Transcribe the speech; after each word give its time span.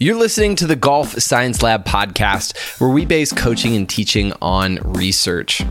You're 0.00 0.14
listening 0.14 0.54
to 0.54 0.68
the 0.68 0.76
Golf 0.76 1.20
Science 1.20 1.60
Lab 1.60 1.84
podcast, 1.84 2.56
where 2.80 2.88
we 2.88 3.04
base 3.04 3.32
coaching 3.32 3.74
and 3.74 3.88
teaching 3.88 4.32
on 4.40 4.76
research. 4.84 5.64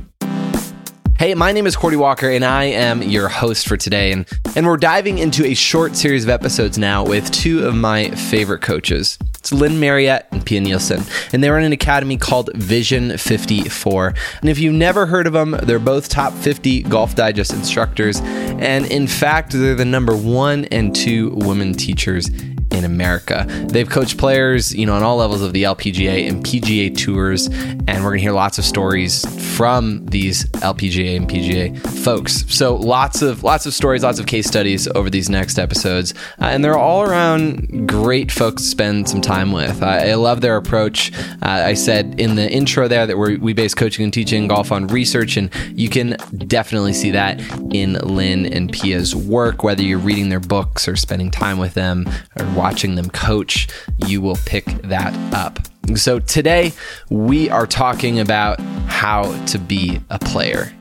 Hey, 1.17 1.33
my 1.33 1.53
name 1.53 1.65
is 1.65 1.77
Cordie 1.77 1.95
Walker, 1.95 2.29
and 2.29 2.43
I 2.43 2.65
am 2.65 3.01
your 3.01 3.29
host 3.29 3.69
for 3.69 3.77
today. 3.77 4.11
And, 4.11 4.27
and 4.53 4.65
we're 4.65 4.75
diving 4.75 5.17
into 5.17 5.45
a 5.45 5.53
short 5.53 5.95
series 5.95 6.25
of 6.25 6.29
episodes 6.29 6.77
now 6.77 7.05
with 7.05 7.31
two 7.31 7.65
of 7.65 7.73
my 7.73 8.09
favorite 8.09 8.61
coaches. 8.61 9.17
It's 9.35 9.53
Lynn 9.53 9.79
Marriott 9.79 10.25
and 10.31 10.45
Pia 10.45 10.59
Nilsson, 10.59 11.03
and 11.31 11.41
they 11.41 11.49
run 11.49 11.63
an 11.63 11.71
academy 11.71 12.17
called 12.17 12.49
Vision 12.53 13.17
54. 13.17 14.13
And 14.41 14.49
if 14.49 14.59
you've 14.59 14.73
never 14.73 15.05
heard 15.05 15.25
of 15.25 15.31
them, 15.31 15.51
they're 15.63 15.79
both 15.79 16.09
top 16.09 16.33
50 16.33 16.83
Golf 16.83 17.15
Digest 17.15 17.53
instructors. 17.53 18.19
And 18.19 18.87
in 18.87 19.07
fact, 19.07 19.53
they're 19.53 19.73
the 19.73 19.85
number 19.85 20.17
one 20.17 20.65
and 20.65 20.93
two 20.93 21.29
women 21.29 21.71
teachers 21.71 22.29
in 22.77 22.85
America. 22.85 23.45
They've 23.69 23.89
coached 23.89 24.17
players, 24.17 24.73
you 24.73 24.85
know, 24.85 24.93
on 24.93 25.03
all 25.03 25.17
levels 25.17 25.41
of 25.41 25.53
the 25.53 25.63
LPGA 25.63 26.27
and 26.29 26.45
PGA 26.45 26.95
tours, 26.95 27.47
and 27.47 27.87
we're 28.03 28.11
going 28.11 28.19
to 28.19 28.23
hear 28.23 28.31
lots 28.31 28.57
of 28.57 28.65
stories 28.65 29.25
from 29.55 30.05
these 30.05 30.45
LPGA 30.45 31.17
and 31.17 31.27
PGA 31.27 31.77
folks. 32.03 32.45
So 32.47 32.75
lots 32.75 33.21
of 33.21 33.43
lots 33.43 33.65
of 33.65 33.73
stories, 33.73 34.03
lots 34.03 34.19
of 34.19 34.27
case 34.27 34.47
studies 34.47 34.87
over 34.89 35.09
these 35.09 35.29
next 35.29 35.57
episodes, 35.57 36.13
uh, 36.39 36.45
and 36.45 36.63
they're 36.63 36.77
all 36.77 37.01
around 37.01 37.87
great 37.87 38.31
folks 38.31 38.61
to 38.61 38.67
spend 38.67 39.09
some 39.09 39.21
time 39.21 39.51
with. 39.51 39.81
I, 39.81 40.09
I 40.09 40.13
love 40.13 40.41
their 40.41 40.55
approach. 40.55 41.11
Uh, 41.41 41.63
I 41.65 41.73
said 41.73 42.19
in 42.19 42.35
the 42.35 42.49
intro 42.49 42.87
there 42.87 43.07
that 43.07 43.17
we 43.17 43.53
base 43.53 43.73
coaching 43.73 44.03
and 44.03 44.13
teaching 44.13 44.47
golf 44.47 44.71
on 44.71 44.87
research, 44.87 45.37
and 45.37 45.49
you 45.71 45.89
can 45.89 46.17
definitely 46.37 46.93
see 46.93 47.11
that 47.11 47.39
in 47.73 47.93
Lynn 47.93 48.45
and 48.45 48.71
Pia's 48.71 49.15
work, 49.15 49.63
whether 49.63 49.81
you're 49.81 49.97
reading 49.97 50.29
their 50.29 50.39
books 50.39 50.87
or 50.87 50.95
spending 50.95 51.31
time 51.31 51.57
with 51.57 51.73
them 51.73 52.07
or 52.39 52.45
watching 52.53 52.66
them 52.95 53.09
coach, 53.09 53.67
you 54.05 54.21
will 54.21 54.37
pick 54.45 54.65
that 54.83 55.13
up. 55.33 55.59
So 55.95 56.19
today 56.19 56.73
we 57.09 57.49
are 57.49 57.65
talking 57.65 58.19
about 58.19 58.59
how 58.87 59.33
to 59.45 59.57
be 59.57 60.01
a 60.09 60.19
player. 60.19 60.73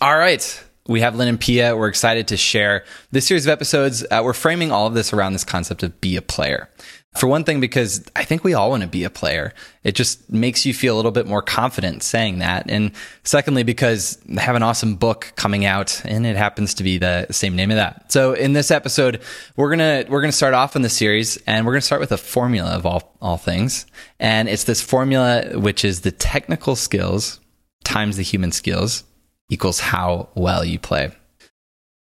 All 0.00 0.16
right. 0.16 0.64
We 0.86 1.00
have 1.00 1.16
Lynn 1.16 1.28
and 1.28 1.40
Pia. 1.40 1.76
We're 1.76 1.88
excited 1.88 2.28
to 2.28 2.36
share 2.36 2.84
this 3.10 3.26
series 3.26 3.46
of 3.46 3.50
episodes. 3.50 4.04
Uh, 4.10 4.22
we're 4.24 4.32
framing 4.32 4.70
all 4.70 4.86
of 4.86 4.94
this 4.94 5.12
around 5.12 5.32
this 5.32 5.44
concept 5.44 5.82
of 5.82 6.00
be 6.00 6.16
a 6.16 6.22
player. 6.22 6.68
For 7.16 7.26
one 7.26 7.42
thing, 7.42 7.58
because 7.58 8.04
I 8.14 8.24
think 8.24 8.44
we 8.44 8.54
all 8.54 8.70
want 8.70 8.82
to 8.82 8.88
be 8.88 9.02
a 9.02 9.10
player. 9.10 9.52
It 9.82 9.94
just 9.94 10.30
makes 10.30 10.66
you 10.66 10.74
feel 10.74 10.94
a 10.94 10.98
little 10.98 11.10
bit 11.10 11.26
more 11.26 11.42
confident 11.42 12.02
saying 12.02 12.40
that. 12.40 12.70
And 12.70 12.92
secondly, 13.24 13.62
because 13.62 14.18
I 14.36 14.40
have 14.40 14.56
an 14.56 14.62
awesome 14.62 14.94
book 14.94 15.32
coming 15.34 15.64
out 15.64 16.04
and 16.04 16.26
it 16.26 16.36
happens 16.36 16.74
to 16.74 16.84
be 16.84 16.98
the 16.98 17.26
same 17.30 17.56
name 17.56 17.70
of 17.70 17.76
that. 17.76 18.12
So 18.12 18.34
in 18.34 18.52
this 18.52 18.70
episode, 18.70 19.22
we're 19.56 19.74
going 19.74 20.04
to, 20.04 20.10
we're 20.10 20.20
going 20.20 20.30
to 20.30 20.36
start 20.36 20.54
off 20.54 20.76
in 20.76 20.82
the 20.82 20.90
series 20.90 21.38
and 21.38 21.64
we're 21.66 21.72
going 21.72 21.80
to 21.80 21.86
start 21.86 22.00
with 22.00 22.12
a 22.12 22.18
formula 22.18 22.70
of 22.70 22.84
all, 22.84 23.16
all 23.22 23.38
things. 23.38 23.86
And 24.20 24.48
it's 24.48 24.64
this 24.64 24.82
formula, 24.82 25.58
which 25.58 25.84
is 25.84 26.02
the 26.02 26.12
technical 26.12 26.76
skills 26.76 27.40
times 27.84 28.16
the 28.18 28.22
human 28.22 28.52
skills 28.52 29.04
equals 29.48 29.80
how 29.80 30.28
well 30.34 30.64
you 30.64 30.78
play. 30.78 31.10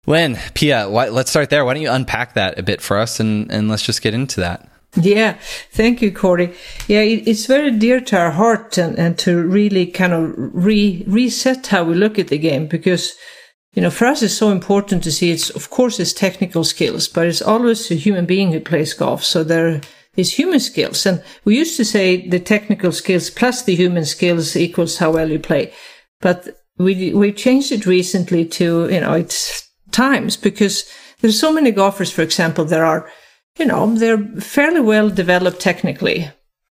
Lynn, 0.05 0.37
Pia, 0.53 0.89
why, 0.89 1.09
let's 1.09 1.29
start 1.29 1.49
there. 1.49 1.65
Why 1.65 1.73
don't 1.73 1.83
you 1.83 1.91
unpack 1.91 2.33
that 2.35 2.59
a 2.59 2.63
bit 2.63 2.81
for 2.81 2.97
us 2.97 3.19
and, 3.19 3.51
and 3.51 3.69
let's 3.69 3.83
just 3.83 4.01
get 4.01 4.13
into 4.13 4.41
that. 4.41 4.69
Yeah, 4.99 5.37
thank 5.71 6.01
you, 6.01 6.11
Corey. 6.11 6.53
Yeah, 6.87 7.01
it, 7.01 7.27
it's 7.27 7.45
very 7.45 7.71
dear 7.71 8.01
to 8.01 8.17
our 8.17 8.31
heart 8.31 8.77
and, 8.77 8.97
and 8.97 9.17
to 9.19 9.43
really 9.43 9.85
kind 9.85 10.13
of 10.13 10.33
re, 10.37 11.03
reset 11.05 11.67
how 11.67 11.83
we 11.83 11.93
look 11.93 12.17
at 12.17 12.29
the 12.29 12.37
game 12.39 12.65
because, 12.65 13.13
you 13.73 13.81
know, 13.81 13.91
for 13.91 14.07
us 14.07 14.23
it's 14.23 14.33
so 14.33 14.49
important 14.49 15.03
to 15.03 15.11
see 15.11 15.29
it's, 15.29 15.51
of 15.51 15.69
course, 15.69 15.99
it's 15.99 16.13
technical 16.13 16.63
skills, 16.63 17.07
but 17.07 17.27
it's 17.27 17.43
always 17.43 17.91
a 17.91 17.95
human 17.95 18.25
being 18.25 18.51
who 18.51 18.59
plays 18.59 18.95
golf. 18.95 19.23
So 19.23 19.43
there 19.43 19.81
is 20.15 20.33
human 20.33 20.59
skills. 20.59 21.05
And 21.05 21.23
we 21.45 21.55
used 21.55 21.77
to 21.77 21.85
say 21.85 22.27
the 22.27 22.39
technical 22.39 22.91
skills 22.91 23.29
plus 23.29 23.61
the 23.61 23.75
human 23.75 24.05
skills 24.05 24.55
equals 24.55 24.97
how 24.97 25.11
well 25.11 25.29
you 25.29 25.37
play. 25.37 25.71
But 26.21 26.57
we, 26.79 27.13
we 27.13 27.31
changed 27.31 27.71
it 27.71 27.85
recently 27.85 28.45
to, 28.45 28.89
you 28.89 29.01
know, 29.01 29.13
it's 29.13 29.69
times 29.91 30.37
because 30.37 30.91
there's 31.21 31.39
so 31.39 31.53
many 31.53 31.69
golfers, 31.69 32.11
for 32.11 32.23
example, 32.23 32.65
there 32.65 32.85
are 32.85 33.07
you 33.57 33.65
know, 33.65 33.93
they're 33.95 34.23
fairly 34.39 34.81
well 34.81 35.09
developed 35.09 35.59
technically. 35.59 36.29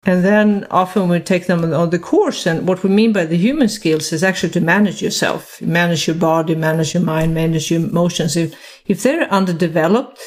And 0.05 0.23
then 0.23 0.67
often 0.69 1.07
we 1.07 1.19
take 1.19 1.47
them 1.47 1.73
on 1.73 1.89
the 1.89 1.99
course. 1.99 2.45
And 2.45 2.67
what 2.67 2.83
we 2.83 2.89
mean 2.89 3.13
by 3.13 3.25
the 3.25 3.37
human 3.37 3.69
skills 3.69 4.11
is 4.11 4.23
actually 4.23 4.51
to 4.51 4.61
manage 4.61 5.01
yourself, 5.01 5.61
manage 5.61 6.07
your 6.07 6.17
body, 6.17 6.55
manage 6.55 6.93
your 6.93 7.03
mind, 7.03 7.33
manage 7.33 7.71
your 7.71 7.81
emotions. 7.81 8.35
If, 8.35 8.53
if 8.85 9.01
they're 9.01 9.31
underdeveloped, 9.31 10.19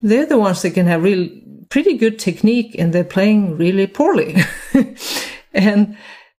they're 0.00 0.26
the 0.26 0.38
ones 0.38 0.62
that 0.62 0.72
can 0.72 0.86
have 0.86 1.04
real, 1.04 1.28
pretty 1.68 1.96
good 1.96 2.18
technique 2.18 2.74
and 2.76 2.92
they're 2.92 3.04
playing 3.04 3.56
really 3.56 3.86
poorly. 3.86 4.36
and 5.52 5.96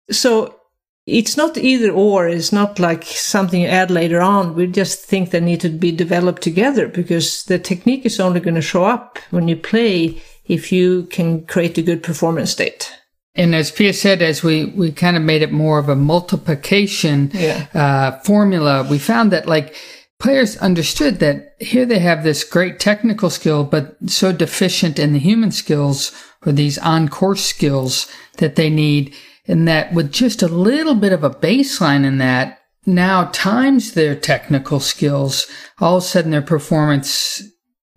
so 0.10 0.61
it's 1.06 1.36
not 1.36 1.58
either 1.58 1.92
or. 1.92 2.28
It's 2.28 2.52
not 2.52 2.80
like 2.80 3.04
something 3.04 3.62
you 3.62 3.68
add 3.68 3.90
later 3.90 4.22
on. 4.22 4.56
We 4.56 4.68
just 4.68 5.00
think 5.00 5.32
they 5.32 5.40
need 5.40 5.62
to 5.62 5.70
be 5.70 5.92
developed 5.92 6.42
together 6.42 6.88
because 6.88 7.44
the 7.46 7.58
technique 7.60 8.06
is 8.06 8.20
only 8.20 8.40
going 8.40 8.56
to 8.56 8.62
show 8.62 8.86
up 8.86 9.18
when 9.32 9.48
you 9.48 9.56
play 9.56 10.22
if 10.46 10.72
you 10.72 11.04
can 11.04 11.46
create 11.46 11.78
a 11.78 11.82
good 11.82 12.04
performance 12.04 12.52
state. 12.52 12.92
And 13.34 13.56
as 13.56 13.72
Pia 13.72 13.94
said, 13.94 14.22
as 14.22 14.44
we, 14.44 14.66
we 14.66 14.92
kind 14.92 15.16
of 15.16 15.24
made 15.24 15.42
it 15.42 15.52
more 15.52 15.80
of 15.80 15.88
a 15.88 15.96
multiplication 15.96 17.32
yeah. 17.34 17.68
uh, 17.74 18.20
formula, 18.20 18.86
we 18.90 19.00
found 19.00 19.32
that 19.32 19.48
like 19.48 19.74
players 20.20 20.58
understood 20.58 21.20
that 21.20 21.56
here 21.60 21.86
they 21.86 22.00
have 22.00 22.24
this 22.24 22.44
great 22.44 22.80
technical 22.80 23.30
skill, 23.30 23.64
but 23.64 23.96
so 24.08 24.34
deficient 24.34 25.00
in 25.00 25.14
the 25.14 25.20
human 25.20 25.52
skills 25.52 26.12
or 26.46 26.52
these 26.52 26.78
on 26.80 27.08
course 27.08 27.46
skills 27.46 28.12
that 28.38 28.56
they 28.56 28.70
need 28.70 29.16
and 29.48 29.68
that 29.68 29.94
with 29.94 30.12
just 30.12 30.42
a 30.42 30.48
little 30.48 30.96
bit 30.96 31.14
of 31.14 31.24
a 31.24 31.30
baseline 31.30 32.06
in 32.06 32.18
that, 32.20 32.60
now 32.86 33.26
times 33.34 33.94
their 33.94 34.16
technical 34.16 34.80
skills, 34.80 35.48
all 35.80 35.98
of 35.98 36.04
a 36.04 36.06
sudden 36.06 36.32
their 36.32 36.42
performance 36.42 37.44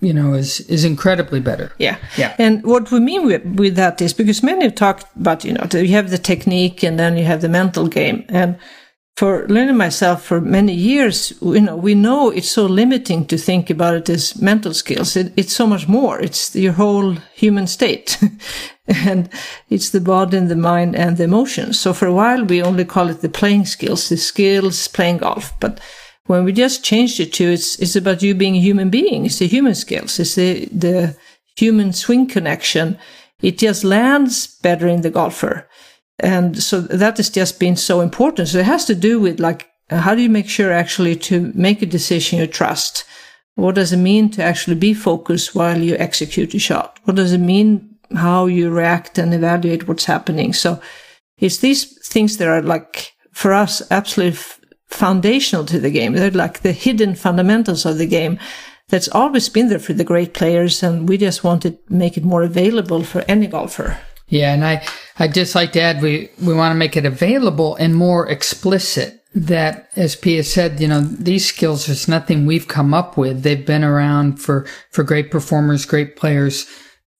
you 0.04 0.12
know, 0.12 0.34
is 0.34 0.60
is 0.60 0.84
incredibly 0.84 1.40
better. 1.40 1.72
Yeah, 1.78 1.96
yeah. 2.16 2.34
And 2.38 2.62
what 2.64 2.90
we 2.90 3.00
mean 3.00 3.26
with, 3.26 3.44
with 3.44 3.76
that 3.76 4.00
is 4.02 4.12
because 4.12 4.42
many 4.42 4.64
have 4.64 4.74
talked 4.74 5.06
about, 5.16 5.44
you 5.44 5.54
know, 5.54 5.66
you 5.72 5.88
have 5.88 6.10
the 6.10 6.18
technique 6.18 6.82
and 6.82 6.98
then 6.98 7.16
you 7.16 7.24
have 7.24 7.40
the 7.40 7.48
mental 7.48 7.88
game. 7.88 8.24
And 8.28 8.58
for 9.16 9.46
learning 9.48 9.76
myself 9.76 10.22
for 10.24 10.40
many 10.40 10.74
years, 10.74 11.32
you 11.40 11.60
know, 11.60 11.76
we 11.76 11.94
know 11.94 12.30
it's 12.30 12.50
so 12.50 12.66
limiting 12.66 13.26
to 13.26 13.38
think 13.38 13.70
about 13.70 13.94
it 13.94 14.08
as 14.10 14.40
mental 14.40 14.74
skills. 14.74 15.16
It, 15.16 15.32
it's 15.36 15.54
so 15.54 15.66
much 15.66 15.88
more. 15.88 16.20
It's 16.20 16.54
your 16.54 16.72
whole 16.72 17.12
human 17.34 17.66
state. 17.66 18.18
and 18.88 19.30
it's 19.70 19.90
the 19.90 20.00
body 20.00 20.36
and 20.36 20.50
the 20.50 20.56
mind 20.56 20.94
and 20.94 21.16
the 21.16 21.24
emotions. 21.24 21.80
So 21.80 21.92
for 21.94 22.06
a 22.06 22.12
while, 22.12 22.44
we 22.44 22.62
only 22.62 22.84
call 22.84 23.08
it 23.08 23.22
the 23.22 23.28
playing 23.28 23.64
skills, 23.64 24.08
the 24.08 24.16
skills 24.16 24.88
playing 24.88 25.18
golf. 25.18 25.58
But 25.58 25.80
when 26.26 26.44
we 26.44 26.52
just 26.52 26.84
changed 26.84 27.18
it 27.20 27.32
to 27.34 27.52
it's, 27.52 27.78
it's 27.78 27.96
about 27.96 28.22
you 28.22 28.34
being 28.34 28.56
a 28.56 28.60
human 28.60 28.90
being. 28.90 29.24
It's 29.24 29.38
the 29.38 29.46
human 29.46 29.74
skills. 29.74 30.18
It's 30.18 30.34
the, 30.34 30.66
the 30.66 31.16
human 31.56 31.92
swing 31.92 32.26
connection. 32.26 32.98
It 33.40 33.58
just 33.58 33.84
lands 33.84 34.58
better 34.58 34.86
in 34.86 35.00
the 35.00 35.10
golfer. 35.10 35.68
And 36.18 36.62
so 36.62 36.80
that 36.80 37.16
has 37.16 37.30
just 37.30 37.58
been 37.58 37.76
so 37.76 38.00
important. 38.00 38.48
So 38.48 38.58
it 38.58 38.66
has 38.66 38.84
to 38.86 38.94
do 38.94 39.18
with 39.18 39.40
like, 39.40 39.68
how 39.90 40.14
do 40.14 40.22
you 40.22 40.30
make 40.30 40.48
sure 40.48 40.72
actually 40.72 41.16
to 41.16 41.52
make 41.54 41.82
a 41.82 41.86
decision 41.86 42.38
you 42.38 42.46
trust? 42.46 43.04
What 43.54 43.74
does 43.74 43.92
it 43.92 43.98
mean 43.98 44.30
to 44.30 44.42
actually 44.42 44.76
be 44.76 44.94
focused 44.94 45.54
while 45.54 45.78
you 45.78 45.96
execute 45.96 46.54
a 46.54 46.58
shot? 46.58 46.98
What 47.04 47.16
does 47.16 47.32
it 47.32 47.38
mean 47.38 47.93
how 48.14 48.46
you 48.46 48.70
react 48.70 49.18
and 49.18 49.32
evaluate 49.34 49.88
what's 49.88 50.04
happening? 50.04 50.52
So 50.52 50.80
it's 51.38 51.58
these 51.58 51.98
things 52.08 52.36
that 52.38 52.48
are 52.48 52.62
like, 52.62 53.12
for 53.32 53.52
us, 53.52 53.82
absolutely 53.90 54.38
f- 54.38 54.60
foundational 54.88 55.64
to 55.66 55.78
the 55.78 55.90
game. 55.90 56.12
They're 56.12 56.30
like 56.30 56.60
the 56.60 56.72
hidden 56.72 57.14
fundamentals 57.14 57.84
of 57.84 57.98
the 57.98 58.06
game 58.06 58.38
that's 58.88 59.08
always 59.08 59.48
been 59.48 59.68
there 59.68 59.78
for 59.78 59.92
the 59.92 60.04
great 60.04 60.34
players. 60.34 60.82
And 60.82 61.08
we 61.08 61.16
just 61.18 61.42
want 61.42 61.62
to 61.62 61.78
make 61.88 62.16
it 62.16 62.24
more 62.24 62.42
available 62.42 63.02
for 63.02 63.24
any 63.26 63.46
golfer. 63.46 63.98
Yeah, 64.28 64.54
and 64.54 64.64
I 64.64 64.86
I 65.18 65.28
just 65.28 65.54
like 65.54 65.72
to 65.72 65.80
add 65.80 66.02
we 66.02 66.30
we 66.42 66.54
want 66.54 66.72
to 66.72 66.78
make 66.78 66.96
it 66.96 67.04
available 67.04 67.76
and 67.76 67.94
more 67.94 68.28
explicit. 68.28 69.20
That, 69.36 69.88
as 69.96 70.14
Pia 70.14 70.44
said, 70.44 70.80
you 70.80 70.86
know, 70.86 71.00
these 71.00 71.44
skills 71.44 71.88
is 71.88 72.06
nothing 72.06 72.46
we've 72.46 72.68
come 72.68 72.94
up 72.94 73.16
with. 73.16 73.42
They've 73.42 73.66
been 73.66 73.82
around 73.82 74.40
for 74.40 74.64
for 74.92 75.02
great 75.02 75.30
performers, 75.32 75.84
great 75.84 76.14
players, 76.14 76.66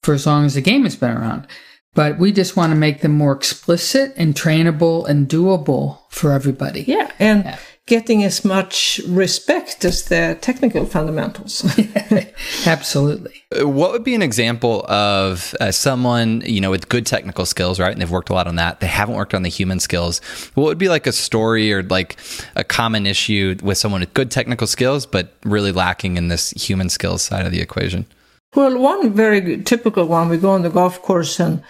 for 0.04 0.14
as 0.14 0.26
long 0.26 0.44
as 0.44 0.54
the 0.54 0.60
game 0.60 0.84
has 0.84 0.96
been 0.96 1.16
around. 1.16 1.46
But 1.94 2.18
we 2.18 2.32
just 2.32 2.56
want 2.56 2.72
to 2.72 2.76
make 2.76 3.02
them 3.02 3.12
more 3.12 3.32
explicit 3.32 4.12
and 4.16 4.34
trainable 4.34 5.08
and 5.08 5.28
doable 5.28 6.00
for 6.10 6.32
everybody. 6.32 6.82
Yeah, 6.82 7.10
and. 7.18 7.44
Yeah 7.44 7.58
getting 7.86 8.24
as 8.24 8.44
much 8.44 8.98
respect 9.06 9.84
as 9.84 10.04
the 10.04 10.38
technical 10.40 10.86
fundamentals. 10.86 11.64
Absolutely. 12.66 13.44
Uh, 13.58 13.68
what 13.68 13.92
would 13.92 14.04
be 14.04 14.14
an 14.14 14.22
example 14.22 14.86
of 14.88 15.54
uh, 15.60 15.70
someone, 15.70 16.42
you 16.46 16.60
know, 16.60 16.70
with 16.70 16.88
good 16.88 17.04
technical 17.04 17.44
skills, 17.44 17.78
right? 17.78 17.92
And 17.92 18.00
they've 18.00 18.10
worked 18.10 18.30
a 18.30 18.32
lot 18.32 18.46
on 18.46 18.56
that. 18.56 18.80
They 18.80 18.86
haven't 18.86 19.16
worked 19.16 19.34
on 19.34 19.42
the 19.42 19.50
human 19.50 19.80
skills. 19.80 20.20
What 20.54 20.64
would 20.64 20.78
be 20.78 20.88
like 20.88 21.06
a 21.06 21.12
story 21.12 21.72
or 21.72 21.82
like 21.82 22.16
a 22.56 22.64
common 22.64 23.06
issue 23.06 23.56
with 23.62 23.76
someone 23.76 24.00
with 24.00 24.14
good 24.14 24.30
technical 24.30 24.66
skills, 24.66 25.04
but 25.04 25.34
really 25.44 25.72
lacking 25.72 26.16
in 26.16 26.28
this 26.28 26.50
human 26.52 26.88
skills 26.88 27.22
side 27.22 27.44
of 27.44 27.52
the 27.52 27.60
equation? 27.60 28.06
Well, 28.54 28.78
one 28.78 29.12
very 29.12 29.62
typical 29.62 30.06
one, 30.06 30.28
we 30.28 30.38
go 30.38 30.50
on 30.50 30.62
the 30.62 30.70
golf 30.70 31.02
course 31.02 31.40
and, 31.40 31.62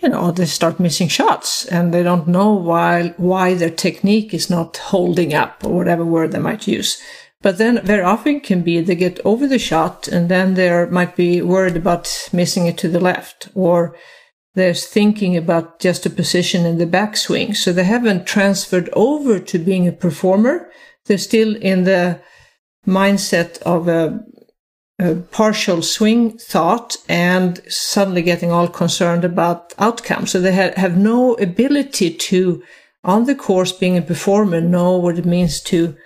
you 0.00 0.08
know, 0.08 0.32
they 0.32 0.46
start 0.46 0.80
missing 0.80 1.08
shots 1.08 1.64
and 1.66 1.94
they 1.94 2.02
don't 2.02 2.26
know 2.26 2.52
why, 2.52 3.14
why 3.16 3.54
their 3.54 3.70
technique 3.70 4.34
is 4.34 4.50
not 4.50 4.76
holding 4.76 5.32
up 5.32 5.64
or 5.64 5.76
whatever 5.76 6.04
word 6.04 6.32
they 6.32 6.40
might 6.40 6.66
use. 6.66 7.00
But 7.40 7.58
then 7.58 7.84
very 7.84 8.02
often 8.02 8.40
can 8.40 8.62
be 8.62 8.80
they 8.80 8.96
get 8.96 9.20
over 9.24 9.46
the 9.46 9.58
shot 9.58 10.08
and 10.08 10.28
then 10.28 10.54
they 10.54 10.86
might 10.86 11.14
be 11.14 11.42
worried 11.42 11.76
about 11.76 12.30
missing 12.32 12.66
it 12.66 12.78
to 12.78 12.88
the 12.88 13.00
left 13.00 13.48
or 13.54 13.96
they're 14.54 14.74
thinking 14.74 15.36
about 15.36 15.78
just 15.78 16.06
a 16.06 16.10
position 16.10 16.64
in 16.64 16.78
the 16.78 16.86
backswing. 16.86 17.54
So 17.54 17.72
they 17.72 17.84
haven't 17.84 18.26
transferred 18.26 18.88
over 18.94 19.38
to 19.38 19.58
being 19.58 19.86
a 19.86 19.92
performer. 19.92 20.70
They're 21.04 21.18
still 21.18 21.54
in 21.56 21.84
the 21.84 22.20
mindset 22.86 23.60
of 23.62 23.88
a, 23.88 24.20
a 24.98 25.16
partial 25.16 25.82
swing 25.82 26.38
thought 26.38 26.96
and 27.08 27.60
suddenly 27.68 28.22
getting 28.22 28.52
all 28.52 28.68
concerned 28.68 29.24
about 29.24 29.74
outcome. 29.78 30.26
So 30.26 30.40
they 30.40 30.54
ha- 30.54 30.80
have 30.80 30.96
no 30.96 31.34
ability 31.34 32.14
to, 32.14 32.62
on 33.02 33.24
the 33.24 33.34
course, 33.34 33.72
being 33.72 33.98
a 33.98 34.02
performer, 34.02 34.60
know 34.60 34.96
what 34.96 35.18
it 35.18 35.26
means 35.26 35.60
to 35.62 35.96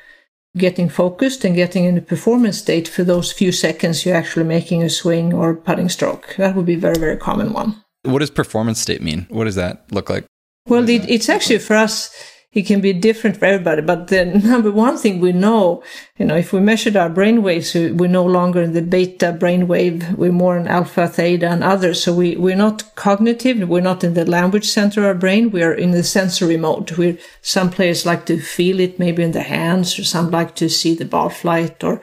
getting 0.56 0.88
focused 0.88 1.44
and 1.44 1.54
getting 1.54 1.84
in 1.84 1.98
a 1.98 2.02
performance 2.02 2.58
state 2.58 2.88
for 2.88 3.04
those 3.04 3.32
few 3.32 3.52
seconds 3.52 4.04
you're 4.04 4.16
actually 4.16 4.44
making 4.44 4.82
a 4.82 4.90
swing 4.90 5.32
or 5.32 5.54
putting 5.54 5.88
stroke. 5.88 6.34
That 6.36 6.56
would 6.56 6.66
be 6.66 6.74
a 6.74 6.78
very, 6.78 6.98
very 6.98 7.16
common 7.16 7.52
one. 7.52 7.82
What 8.02 8.20
does 8.20 8.30
performance 8.30 8.80
state 8.80 9.02
mean? 9.02 9.26
What 9.28 9.44
does 9.44 9.56
that 9.56 9.84
look 9.92 10.08
like? 10.08 10.24
Well, 10.66 10.88
it, 10.88 11.08
it's 11.08 11.28
actually 11.28 11.58
for 11.58 11.76
us, 11.76 12.10
it 12.52 12.62
can 12.62 12.80
be 12.80 12.94
different 12.94 13.36
for 13.36 13.44
everybody. 13.44 13.82
But 13.82 14.08
the 14.08 14.24
number 14.44 14.70
one 14.70 14.96
thing 14.96 15.20
we 15.20 15.32
know, 15.32 15.82
you 16.16 16.24
know, 16.24 16.36
if 16.36 16.52
we 16.52 16.60
measured 16.60 16.96
our 16.96 17.10
brain 17.10 17.42
waves, 17.42 17.74
we're 17.74 18.08
no 18.08 18.24
longer 18.24 18.62
in 18.62 18.72
the 18.72 18.80
beta 18.80 19.32
brain 19.32 19.68
wave. 19.68 20.16
We're 20.16 20.32
more 20.32 20.56
in 20.56 20.66
alpha, 20.66 21.08
theta, 21.08 21.48
and 21.48 21.62
others. 21.62 22.02
So 22.02 22.14
we, 22.14 22.36
we're 22.36 22.56
not 22.56 22.94
cognitive. 22.94 23.68
We're 23.68 23.82
not 23.82 24.02
in 24.02 24.14
the 24.14 24.24
language 24.24 24.68
center 24.68 25.02
of 25.02 25.06
our 25.06 25.14
brain. 25.14 25.50
We're 25.50 25.74
in 25.74 25.90
the 25.90 26.02
sensory 26.02 26.56
mode. 26.56 26.90
We're, 26.92 27.18
some 27.42 27.70
players 27.70 28.06
like 28.06 28.24
to 28.26 28.40
feel 28.40 28.80
it 28.80 28.98
maybe 28.98 29.22
in 29.22 29.32
the 29.32 29.42
hands 29.42 29.98
or 29.98 30.04
some 30.04 30.30
like 30.30 30.54
to 30.56 30.70
see 30.70 30.94
the 30.94 31.04
ball 31.04 31.28
flight 31.28 31.84
or 31.84 32.00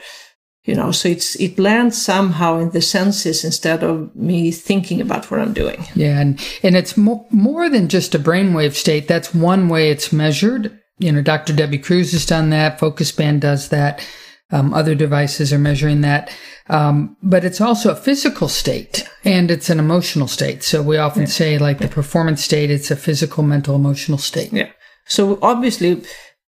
you 0.66 0.76
know 0.76 0.92
so 0.92 1.08
it's 1.08 1.36
it 1.36 1.58
lands 1.58 2.02
somehow 2.02 2.60
in 2.60 2.72
the 2.72 2.82
senses 2.82 3.44
instead 3.44 3.84
of 3.84 4.14
me 4.16 4.52
thinking 4.52 5.00
about 5.00 5.30
what 5.32 5.40
i'm 5.40 5.54
doing. 5.54 5.84
Yeah 5.96 6.20
and 6.20 6.40
and 6.64 6.76
it's 6.76 6.98
mo- 6.98 7.26
more 7.30 7.70
than 7.70 7.88
just 7.88 8.16
a 8.16 8.20
brainwave 8.20 8.74
state. 8.74 9.08
That's 9.08 9.34
one 9.34 9.70
way 9.70 9.90
it's 9.90 10.12
measured. 10.12 10.78
You 10.98 11.12
know 11.12 11.22
dr 11.22 11.54
Debbie 11.54 11.78
Crews 11.78 12.12
has 12.12 12.26
done 12.26 12.50
that. 12.50 12.80
Focus 12.80 13.12
band 13.12 13.42
does 13.42 13.70
that. 13.70 14.06
Um, 14.52 14.74
other 14.74 14.94
devices 14.94 15.52
are 15.52 15.60
measuring 15.60 16.02
that. 16.02 16.32
Um, 16.70 17.18
but 17.22 17.44
it's 17.44 17.62
also 17.62 17.92
a 17.92 17.96
physical 17.96 18.48
state 18.48 19.08
and 19.24 19.50
it's 19.50 19.70
an 19.70 19.80
emotional 19.80 20.28
state. 20.28 20.64
So 20.64 20.82
we 20.82 20.98
often 20.98 21.24
yeah. 21.24 21.28
say 21.28 21.58
like 21.58 21.80
the 21.80 21.88
performance 21.88 22.44
state 22.44 22.72
it's 22.72 22.92
a 22.92 22.96
physical 22.96 23.44
mental 23.44 23.76
emotional 23.76 24.18
state. 24.18 24.52
Yeah. 24.52 24.72
So 25.06 25.38
obviously 25.42 26.04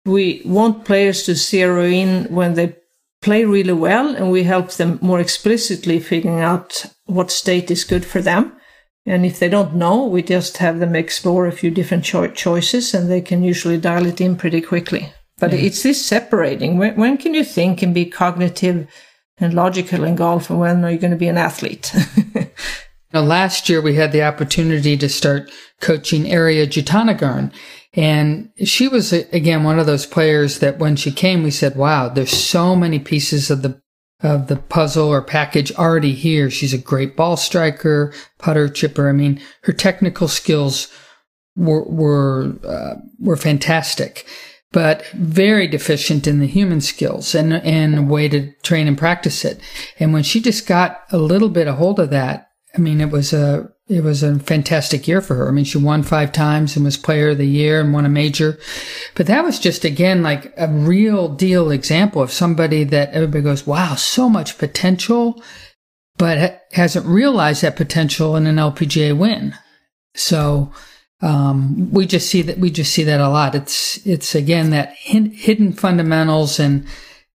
we 0.05 0.41
want 0.45 0.85
players 0.85 1.23
to 1.23 1.35
zero 1.35 1.85
in 1.85 2.25
when 2.25 2.53
they 2.55 2.75
play 3.23 3.45
really 3.45 3.73
well 3.73 4.15
and 4.15 4.31
we 4.31 4.43
help 4.43 4.71
them 4.73 4.99
more 5.01 5.19
explicitly 5.19 5.99
figuring 5.99 6.41
out 6.41 6.85
what 7.05 7.31
state 7.31 7.71
is 7.71 7.83
good 7.83 8.05
for 8.05 8.21
them. 8.21 8.55
And 9.05 9.25
if 9.25 9.39
they 9.39 9.49
don't 9.49 9.75
know, 9.75 10.05
we 10.05 10.21
just 10.21 10.57
have 10.57 10.79
them 10.79 10.95
explore 10.95 11.47
a 11.47 11.51
few 11.51 11.71
different 11.71 12.05
cho- 12.05 12.27
choices 12.27 12.93
and 12.93 13.09
they 13.09 13.21
can 13.21 13.43
usually 13.43 13.77
dial 13.77 14.05
it 14.05 14.21
in 14.21 14.35
pretty 14.37 14.61
quickly. 14.61 15.11
But 15.39 15.51
yeah. 15.51 15.59
it's 15.59 15.83
this 15.83 16.05
separating. 16.05 16.77
When, 16.77 16.95
when, 16.95 17.17
can 17.17 17.33
you 17.33 17.43
think 17.43 17.81
and 17.81 17.93
be 17.93 18.05
cognitive 18.05 18.87
and 19.37 19.53
logical 19.53 20.03
in 20.03 20.15
golf 20.15 20.49
and 20.49 20.59
when 20.59 20.85
are 20.85 20.91
you 20.91 20.99
going 20.99 21.11
to 21.11 21.17
be 21.17 21.27
an 21.27 21.37
athlete? 21.37 21.93
now, 23.13 23.21
last 23.21 23.67
year 23.67 23.81
we 23.81 23.95
had 23.95 24.11
the 24.11 24.23
opportunity 24.23 24.95
to 24.97 25.09
start 25.09 25.51
coaching 25.81 26.23
Ariya 26.23 26.67
Jutanugarn 26.67 27.51
and 27.93 28.49
she 28.63 28.87
was, 28.87 29.13
again, 29.13 29.63
one 29.63 29.77
of 29.77 29.85
those 29.85 30.05
players 30.05 30.59
that 30.59 30.79
when 30.79 30.95
she 30.95 31.11
came, 31.11 31.43
we 31.43 31.51
said, 31.51 31.75
wow, 31.75 32.09
there's 32.09 32.31
so 32.31 32.75
many 32.75 32.97
pieces 32.97 33.51
of 33.51 33.61
the, 33.61 33.79
of 34.21 34.47
the 34.47 34.55
puzzle 34.55 35.09
or 35.09 35.21
package 35.21 35.71
already 35.73 36.13
here. 36.13 36.49
She's 36.49 36.73
a 36.73 36.79
great 36.79 37.15
ball 37.15 37.37
striker, 37.37 38.11
putter, 38.39 38.67
chipper. 38.67 39.09
I 39.09 39.11
mean, 39.11 39.39
her 39.63 39.73
technical 39.73 40.27
skills 40.27 40.87
were, 41.55 41.83
were, 41.83 42.55
uh, 42.67 42.95
were 43.19 43.37
fantastic, 43.37 44.25
but 44.71 45.05
very 45.09 45.67
deficient 45.67 46.25
in 46.25 46.39
the 46.39 46.47
human 46.47 46.81
skills 46.81 47.35
and, 47.35 47.53
and 47.53 47.95
a 47.95 48.01
way 48.01 48.27
to 48.27 48.51
train 48.63 48.87
and 48.87 48.97
practice 48.97 49.45
it. 49.45 49.59
And 49.99 50.13
when 50.13 50.23
she 50.23 50.41
just 50.41 50.65
got 50.65 51.01
a 51.11 51.19
little 51.19 51.49
bit 51.49 51.67
of 51.67 51.75
hold 51.75 51.99
of 51.99 52.09
that, 52.09 52.49
I 52.75 52.79
mean, 52.79 53.01
it 53.01 53.11
was 53.11 53.33
a, 53.33 53.69
it 53.87 54.01
was 54.01 54.23
a 54.23 54.39
fantastic 54.39 55.07
year 55.07 55.19
for 55.19 55.35
her. 55.35 55.47
I 55.49 55.51
mean, 55.51 55.65
she 55.65 55.77
won 55.77 56.03
five 56.03 56.31
times 56.31 56.75
and 56.75 56.85
was 56.85 56.95
player 56.95 57.29
of 57.29 57.37
the 57.37 57.47
year 57.47 57.81
and 57.81 57.93
won 57.93 58.05
a 58.05 58.09
major. 58.09 58.57
But 59.13 59.27
that 59.27 59.43
was 59.43 59.59
just 59.59 59.83
again 59.83 60.23
like 60.23 60.53
a 60.57 60.69
real 60.69 61.27
deal 61.27 61.69
example 61.69 62.21
of 62.21 62.31
somebody 62.31 62.85
that 62.85 63.11
everybody 63.11 63.43
goes, 63.43 63.67
wow, 63.67 63.95
so 63.95 64.29
much 64.29 64.57
potential, 64.57 65.43
but 66.17 66.63
hasn't 66.71 67.05
realized 67.05 67.61
that 67.63 67.75
potential 67.75 68.37
in 68.37 68.47
an 68.47 68.55
LPGA 68.55 69.17
win. 69.17 69.53
So, 70.15 70.71
um, 71.21 71.91
we 71.91 72.05
just 72.05 72.29
see 72.29 72.41
that, 72.43 72.59
we 72.59 72.69
just 72.69 72.93
see 72.93 73.03
that 73.03 73.21
a 73.21 73.29
lot. 73.29 73.55
It's, 73.55 74.05
it's 74.05 74.35
again 74.35 74.69
that 74.69 74.93
hidden 74.93 75.73
fundamentals 75.73 76.59
and 76.59 76.85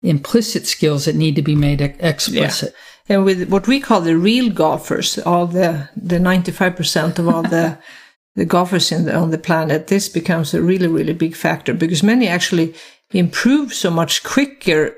implicit 0.02 0.68
skills 0.68 1.06
that 1.06 1.16
need 1.16 1.36
to 1.36 1.42
be 1.42 1.56
made 1.56 1.82
explicit. 1.82 2.74
Yeah 2.74 2.82
and 3.10 3.24
with 3.24 3.50
what 3.50 3.68
we 3.68 3.80
call 3.80 4.02
the 4.02 4.18
real 4.18 4.50
golfers, 4.50 5.18
all 5.20 5.48
the 5.48 5.90
the 5.96 6.20
ninety 6.20 6.52
five 6.52 6.76
percent 6.76 7.20
of 7.20 7.28
all 7.28 7.44
the 7.44 7.78
the 8.36 8.46
golfers 8.46 8.92
in 8.92 9.06
the, 9.06 9.16
on 9.16 9.32
the 9.32 9.38
planet, 9.38 9.88
this 9.88 10.10
becomes 10.10 10.54
a 10.54 10.62
really 10.62 10.88
really 10.88 11.14
big 11.14 11.36
factor 11.36 11.74
because 11.74 12.04
many 12.04 12.28
actually 12.28 12.74
improve 13.12 13.74
so 13.74 13.90
much 13.90 14.24
quicker 14.24 14.96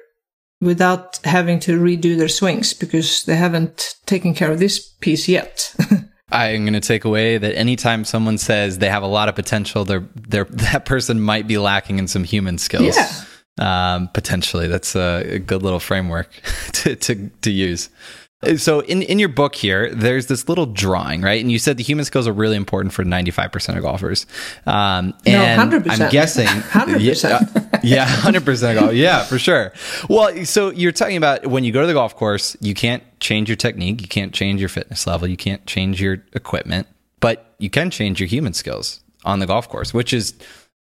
without 0.62 1.20
having 1.24 1.60
to 1.60 1.80
redo 1.80 2.18
their 2.18 2.28
swings 2.28 2.74
because 2.74 3.24
they 3.24 3.36
haven't 3.36 3.96
taken 4.06 4.34
care 4.34 4.52
of 4.52 4.60
this 4.60 4.80
piece 4.80 5.28
yet. 5.28 5.74
I'm 6.32 6.62
going 6.64 6.74
to 6.74 6.80
take 6.80 7.06
away 7.06 7.40
that 7.40 7.56
anytime 7.58 8.04
someone 8.04 8.38
says 8.38 8.78
they 8.78 8.90
have 8.90 9.02
a 9.02 9.08
lot 9.08 9.30
of 9.30 9.36
potential, 9.36 9.84
they're, 9.84 10.08
they're, 10.16 10.44
that 10.50 10.86
person 10.86 11.22
might 11.22 11.48
be 11.48 11.58
lacking 11.58 11.98
in 11.98 12.08
some 12.08 12.24
human 12.24 12.58
skills. 12.58 12.96
Yeah 12.98 13.24
um, 13.60 14.08
potentially. 14.10 14.68
That's 14.68 14.96
a, 14.96 15.36
a, 15.36 15.40
good 15.40 15.62
little 15.62 15.80
framework 15.80 16.30
to, 16.74 16.96
to, 16.96 17.30
to 17.42 17.52
use. 17.52 17.90
So 18.56 18.80
in, 18.80 19.02
in 19.02 19.20
your 19.20 19.28
book 19.28 19.54
here, 19.54 19.94
there's 19.94 20.28
this 20.28 20.48
little 20.48 20.66
drawing, 20.66 21.22
right? 21.22 21.42
And 21.42 21.52
you 21.52 21.60
said 21.60 21.76
the 21.76 21.84
human 21.84 22.06
skills 22.06 22.26
are 22.26 22.32
really 22.32 22.56
important 22.56 22.94
for 22.94 23.04
95% 23.04 23.76
of 23.76 23.84
golfers. 23.84 24.26
Um, 24.66 25.14
and 25.26 25.70
no, 25.70 25.80
100%. 25.80 26.00
I'm 26.00 26.10
guessing 26.12 26.48
100%. 26.48 27.82
Yeah, 27.84 28.06
yeah 28.06 28.08
100% 28.08 28.80
golf. 28.80 28.94
Yeah, 28.94 29.26
for 29.26 29.38
sure. 29.38 29.74
Well, 30.08 30.46
so 30.46 30.72
you're 30.72 30.94
talking 30.94 31.18
about 31.18 31.48
when 31.48 31.66
you 31.66 31.74
go 31.74 31.82
to 31.82 31.88
the 31.88 31.94
golf 31.94 32.16
course, 32.16 32.56
you 32.62 32.74
can't 32.74 33.04
change 33.20 33.50
your 33.50 33.58
technique. 33.58 34.02
You 34.02 34.08
can't 34.08 34.34
change 34.34 34.62
your 34.62 34.70
fitness 34.70 35.06
level. 35.06 35.28
You 35.28 35.38
can't 35.38 35.66
change 35.66 36.02
your 36.02 36.24
equipment, 36.32 36.88
but 37.20 37.54
you 37.58 37.70
can 37.70 37.92
change 37.92 38.22
your 38.22 38.28
human 38.28 38.54
skills 38.54 39.02
on 39.26 39.40
the 39.40 39.48
golf 39.48 39.68
course, 39.68 39.94
which 39.94 40.14
is 40.14 40.34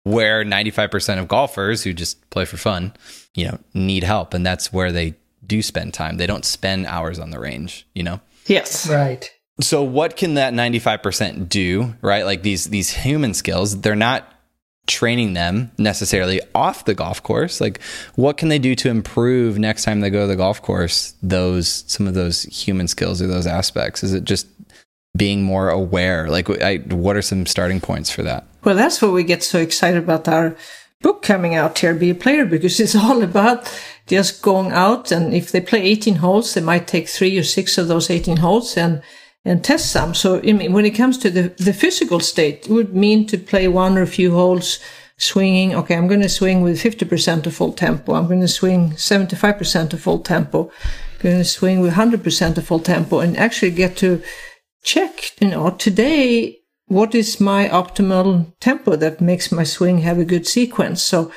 where 0.06 0.44
95% 0.44 1.18
of 1.18 1.26
golfers 1.26 1.82
who 1.82 1.92
just 1.92 2.30
play 2.30 2.44
for 2.44 2.56
fun, 2.56 2.94
you 3.34 3.44
know, 3.44 3.58
need 3.74 4.04
help. 4.04 4.34
And 4.34 4.46
that's 4.46 4.72
where 4.72 4.92
they 4.92 5.16
do 5.44 5.62
spend 5.62 5.94
time. 5.94 6.16
They 6.16 6.28
don't 6.28 6.44
spend 6.44 6.86
hours 6.86 7.18
on 7.18 7.30
the 7.30 7.40
range, 7.40 7.88
you 7.92 8.04
know? 8.04 8.20
Yes. 8.46 8.88
Right. 8.88 9.28
So 9.60 9.82
what 9.82 10.16
can 10.16 10.34
that 10.34 10.52
95% 10.52 11.48
do, 11.48 11.96
right? 12.02 12.24
Like 12.24 12.42
these 12.42 12.66
these 12.66 12.90
human 12.90 13.34
skills, 13.34 13.80
they're 13.80 13.96
not 13.96 14.32
training 14.86 15.32
them 15.32 15.72
necessarily 15.76 16.40
off 16.54 16.84
the 16.84 16.94
golf 16.94 17.20
course. 17.24 17.60
Like 17.60 17.82
what 18.14 18.36
can 18.36 18.48
they 18.48 18.60
do 18.60 18.76
to 18.76 18.88
improve 18.88 19.58
next 19.58 19.82
time 19.82 20.02
they 20.02 20.10
go 20.10 20.20
to 20.20 20.26
the 20.28 20.36
golf 20.36 20.62
course 20.62 21.14
those 21.20 21.82
some 21.88 22.06
of 22.06 22.14
those 22.14 22.44
human 22.44 22.86
skills 22.86 23.20
or 23.20 23.26
those 23.26 23.48
aspects? 23.48 24.04
Is 24.04 24.14
it 24.14 24.22
just 24.22 24.46
being 25.16 25.42
more 25.42 25.68
aware? 25.68 26.28
Like 26.28 26.48
I, 26.62 26.76
what 26.76 27.16
are 27.16 27.22
some 27.22 27.44
starting 27.44 27.80
points 27.80 28.08
for 28.08 28.22
that? 28.22 28.46
Well, 28.66 28.74
that's 28.74 29.00
why 29.00 29.10
we 29.10 29.22
get 29.22 29.44
so 29.44 29.60
excited 29.60 30.02
about 30.02 30.26
our 30.26 30.56
book 31.00 31.22
coming 31.22 31.54
out 31.54 31.78
here, 31.78 31.94
Be 31.94 32.10
a 32.10 32.16
Player, 32.16 32.44
because 32.44 32.80
it's 32.80 32.96
all 32.96 33.22
about 33.22 33.72
just 34.08 34.42
going 34.42 34.72
out. 34.72 35.12
And 35.12 35.32
if 35.32 35.52
they 35.52 35.60
play 35.60 35.82
18 35.82 36.16
holes, 36.16 36.52
they 36.52 36.60
might 36.60 36.88
take 36.88 37.08
three 37.08 37.38
or 37.38 37.44
six 37.44 37.78
of 37.78 37.86
those 37.86 38.10
18 38.10 38.38
holes 38.38 38.76
and, 38.76 39.02
and 39.44 39.62
test 39.62 39.92
some. 39.92 40.14
So 40.14 40.38
I 40.38 40.52
mean, 40.52 40.72
when 40.72 40.84
it 40.84 40.96
comes 40.96 41.16
to 41.18 41.30
the, 41.30 41.54
the 41.58 41.72
physical 41.72 42.18
state, 42.18 42.66
it 42.66 42.72
would 42.72 42.92
mean 42.92 43.28
to 43.28 43.38
play 43.38 43.68
one 43.68 43.96
or 43.96 44.02
a 44.02 44.06
few 44.08 44.32
holes 44.32 44.80
swinging. 45.16 45.72
Okay, 45.72 45.94
I'm 45.94 46.08
going 46.08 46.22
to 46.22 46.28
swing 46.28 46.62
with 46.62 46.82
50% 46.82 47.46
of 47.46 47.54
full 47.54 47.72
tempo. 47.72 48.14
I'm 48.14 48.26
going 48.26 48.40
to 48.40 48.48
swing 48.48 48.90
75% 48.94 49.92
of 49.92 50.00
full 50.00 50.18
tempo. 50.18 50.64
I'm 50.64 51.20
going 51.20 51.38
to 51.38 51.44
swing 51.44 51.78
with 51.78 51.94
100% 51.94 52.58
of 52.58 52.66
full 52.66 52.80
tempo 52.80 53.20
and 53.20 53.36
actually 53.36 53.70
get 53.70 53.96
to 53.98 54.24
check, 54.82 55.40
you 55.40 55.50
know, 55.50 55.70
today 55.70 56.65
what 56.88 57.14
is 57.14 57.40
my 57.40 57.68
optimal 57.68 58.52
tempo 58.60 58.96
that 58.96 59.20
makes 59.20 59.50
my 59.50 59.64
swing 59.64 59.98
have 59.98 60.18
a 60.18 60.24
good 60.24 60.46
sequence? 60.46 61.02
So, 61.02 61.30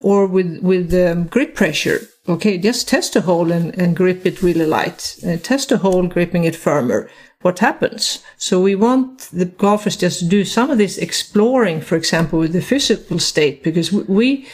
or 0.00 0.26
with 0.26 0.60
with 0.62 0.94
um, 0.94 1.24
grip 1.24 1.54
pressure, 1.54 2.00
okay, 2.28 2.58
just 2.58 2.88
test 2.88 3.16
a 3.16 3.22
hole 3.22 3.50
and, 3.50 3.76
and 3.78 3.96
grip 3.96 4.26
it 4.26 4.42
really 4.42 4.66
light. 4.66 5.16
Uh, 5.26 5.36
test 5.36 5.72
a 5.72 5.78
hole, 5.78 6.06
gripping 6.06 6.44
it 6.44 6.56
firmer. 6.56 7.08
What 7.42 7.58
happens? 7.58 8.22
So 8.36 8.60
we 8.60 8.74
want 8.74 9.28
the 9.32 9.44
golfers 9.44 9.96
just 9.96 10.20
to 10.20 10.24
do 10.24 10.44
some 10.44 10.70
of 10.70 10.78
this 10.78 10.98
exploring, 10.98 11.80
for 11.80 11.96
example, 11.96 12.38
with 12.38 12.52
the 12.52 12.62
physical 12.62 13.18
state, 13.18 13.62
because 13.62 13.92
we, 13.92 14.48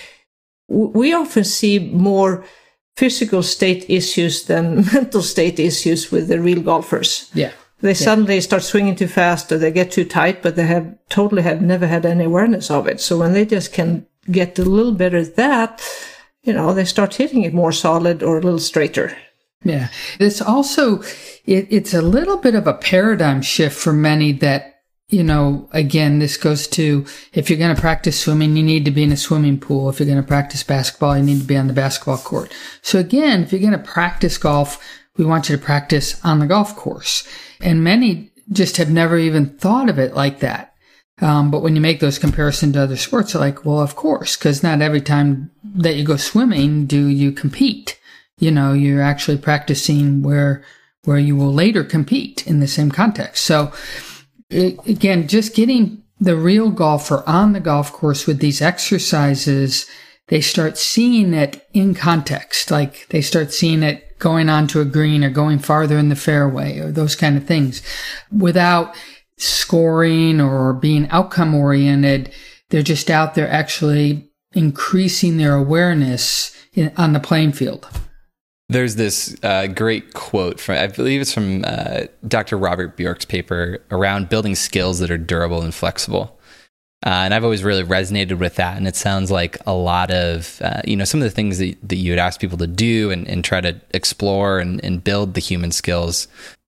we 0.68 1.14
often 1.14 1.44
see 1.44 1.78
more 1.78 2.44
physical 2.96 3.42
state 3.42 3.88
issues 3.88 4.44
than 4.44 4.84
mental 4.92 5.22
state 5.22 5.58
issues 5.58 6.10
with 6.10 6.28
the 6.28 6.40
real 6.40 6.60
golfers. 6.60 7.30
Yeah. 7.34 7.52
They 7.82 7.90
yeah. 7.90 7.94
suddenly 7.94 8.40
start 8.40 8.62
swinging 8.62 8.94
too 8.94 9.08
fast 9.08 9.50
or 9.52 9.58
they 9.58 9.72
get 9.72 9.90
too 9.90 10.04
tight, 10.04 10.40
but 10.40 10.56
they 10.56 10.66
have 10.66 10.96
totally 11.08 11.42
have 11.42 11.60
never 11.60 11.86
had 11.86 12.06
any 12.06 12.24
awareness 12.24 12.70
of 12.70 12.86
it. 12.86 13.00
So 13.00 13.18
when 13.18 13.32
they 13.32 13.44
just 13.44 13.72
can 13.72 14.06
get 14.30 14.58
a 14.58 14.64
little 14.64 14.92
better 14.92 15.18
at 15.18 15.36
that, 15.36 15.82
you 16.42 16.52
know, 16.52 16.72
they 16.72 16.84
start 16.84 17.16
hitting 17.16 17.42
it 17.42 17.52
more 17.52 17.72
solid 17.72 18.22
or 18.22 18.38
a 18.38 18.40
little 18.40 18.60
straighter. 18.60 19.16
Yeah. 19.64 19.88
It's 20.18 20.40
also, 20.40 21.02
it, 21.44 21.66
it's 21.70 21.92
a 21.92 22.02
little 22.02 22.36
bit 22.36 22.54
of 22.54 22.66
a 22.66 22.74
paradigm 22.74 23.42
shift 23.42 23.76
for 23.76 23.92
many 23.92 24.32
that 24.32 24.72
you 25.12 25.22
know, 25.22 25.68
again, 25.72 26.20
this 26.20 26.38
goes 26.38 26.66
to 26.66 27.04
if 27.34 27.50
you're 27.50 27.58
going 27.58 27.74
to 27.74 27.80
practice 27.80 28.18
swimming, 28.18 28.56
you 28.56 28.62
need 28.62 28.86
to 28.86 28.90
be 28.90 29.02
in 29.02 29.12
a 29.12 29.16
swimming 29.16 29.60
pool. 29.60 29.90
If 29.90 30.00
you're 30.00 30.06
going 30.06 30.22
to 30.22 30.26
practice 30.26 30.62
basketball, 30.62 31.18
you 31.18 31.22
need 31.22 31.40
to 31.42 31.46
be 31.46 31.56
on 31.56 31.66
the 31.66 31.74
basketball 31.74 32.16
court. 32.16 32.50
So 32.80 32.98
again, 32.98 33.42
if 33.42 33.52
you're 33.52 33.60
going 33.60 33.72
to 33.72 33.78
practice 33.78 34.38
golf, 34.38 34.82
we 35.18 35.26
want 35.26 35.50
you 35.50 35.56
to 35.56 35.62
practice 35.62 36.18
on 36.24 36.38
the 36.38 36.46
golf 36.46 36.74
course. 36.76 37.28
And 37.62 37.84
many 37.84 38.30
just 38.50 38.76
have 38.76 38.90
never 38.90 39.18
even 39.18 39.56
thought 39.58 39.88
of 39.88 39.98
it 39.98 40.14
like 40.14 40.40
that. 40.40 40.74
Um, 41.20 41.50
but 41.50 41.62
when 41.62 41.76
you 41.76 41.80
make 41.80 42.00
those 42.00 42.18
comparisons 42.18 42.72
to 42.72 42.82
other 42.82 42.96
sports, 42.96 43.34
like, 43.34 43.64
well, 43.64 43.80
of 43.80 43.94
course, 43.94 44.36
because 44.36 44.62
not 44.62 44.82
every 44.82 45.00
time 45.00 45.50
that 45.62 45.94
you 45.94 46.04
go 46.04 46.16
swimming 46.16 46.86
do 46.86 47.06
you 47.06 47.32
compete. 47.32 47.98
You 48.38 48.50
know, 48.50 48.72
you're 48.72 49.02
actually 49.02 49.38
practicing 49.38 50.22
where 50.22 50.64
where 51.04 51.18
you 51.18 51.36
will 51.36 51.52
later 51.52 51.82
compete 51.82 52.46
in 52.46 52.60
the 52.60 52.68
same 52.68 52.90
context. 52.90 53.44
So 53.44 53.72
again, 54.50 55.26
just 55.26 55.54
getting 55.54 56.02
the 56.20 56.36
real 56.36 56.70
golfer 56.70 57.24
on 57.26 57.52
the 57.52 57.60
golf 57.60 57.92
course 57.92 58.26
with 58.26 58.38
these 58.38 58.62
exercises, 58.62 59.86
they 60.28 60.40
start 60.40 60.78
seeing 60.78 61.34
it 61.34 61.66
in 61.72 61.94
context. 61.94 62.70
Like 62.70 63.08
they 63.08 63.20
start 63.20 63.52
seeing 63.52 63.82
it 63.82 64.11
going 64.22 64.48
onto 64.48 64.80
a 64.80 64.84
green 64.84 65.24
or 65.24 65.30
going 65.30 65.58
farther 65.58 65.98
in 65.98 66.08
the 66.08 66.14
fairway 66.14 66.78
or 66.78 66.92
those 66.92 67.16
kind 67.16 67.36
of 67.36 67.44
things 67.44 67.82
without 68.30 68.94
scoring 69.36 70.40
or 70.40 70.72
being 70.72 71.08
outcome 71.10 71.52
oriented. 71.52 72.32
They're 72.70 72.82
just 72.82 73.10
out 73.10 73.34
there 73.34 73.50
actually 73.50 74.30
increasing 74.52 75.38
their 75.38 75.56
awareness 75.56 76.56
in, 76.72 76.92
on 76.96 77.14
the 77.14 77.18
playing 77.18 77.52
field. 77.52 77.88
There's 78.68 78.94
this 78.94 79.36
uh, 79.42 79.66
great 79.66 80.14
quote 80.14 80.60
from, 80.60 80.76
I 80.76 80.86
believe 80.86 81.20
it's 81.20 81.34
from 81.34 81.64
uh, 81.66 82.02
Dr. 82.26 82.56
Robert 82.56 82.96
Bjork's 82.96 83.24
paper 83.24 83.84
around 83.90 84.28
building 84.28 84.54
skills 84.54 85.00
that 85.00 85.10
are 85.10 85.18
durable 85.18 85.62
and 85.62 85.74
flexible. 85.74 86.38
Uh, 87.04 87.24
and 87.24 87.34
I've 87.34 87.44
always 87.44 87.64
really 87.64 87.82
resonated 87.82 88.38
with 88.38 88.56
that. 88.56 88.76
And 88.76 88.86
it 88.86 88.94
sounds 88.94 89.30
like 89.30 89.58
a 89.66 89.72
lot 89.72 90.10
of, 90.10 90.60
uh, 90.62 90.82
you 90.84 90.96
know, 90.96 91.04
some 91.04 91.20
of 91.20 91.24
the 91.24 91.30
things 91.30 91.58
that, 91.58 91.76
that 91.88 91.96
you 91.96 92.12
would 92.12 92.18
ask 92.18 92.40
people 92.40 92.58
to 92.58 92.66
do 92.66 93.10
and, 93.10 93.26
and 93.26 93.44
try 93.44 93.60
to 93.60 93.80
explore 93.90 94.60
and, 94.60 94.82
and 94.84 95.02
build 95.02 95.34
the 95.34 95.40
human 95.40 95.72
skills 95.72 96.28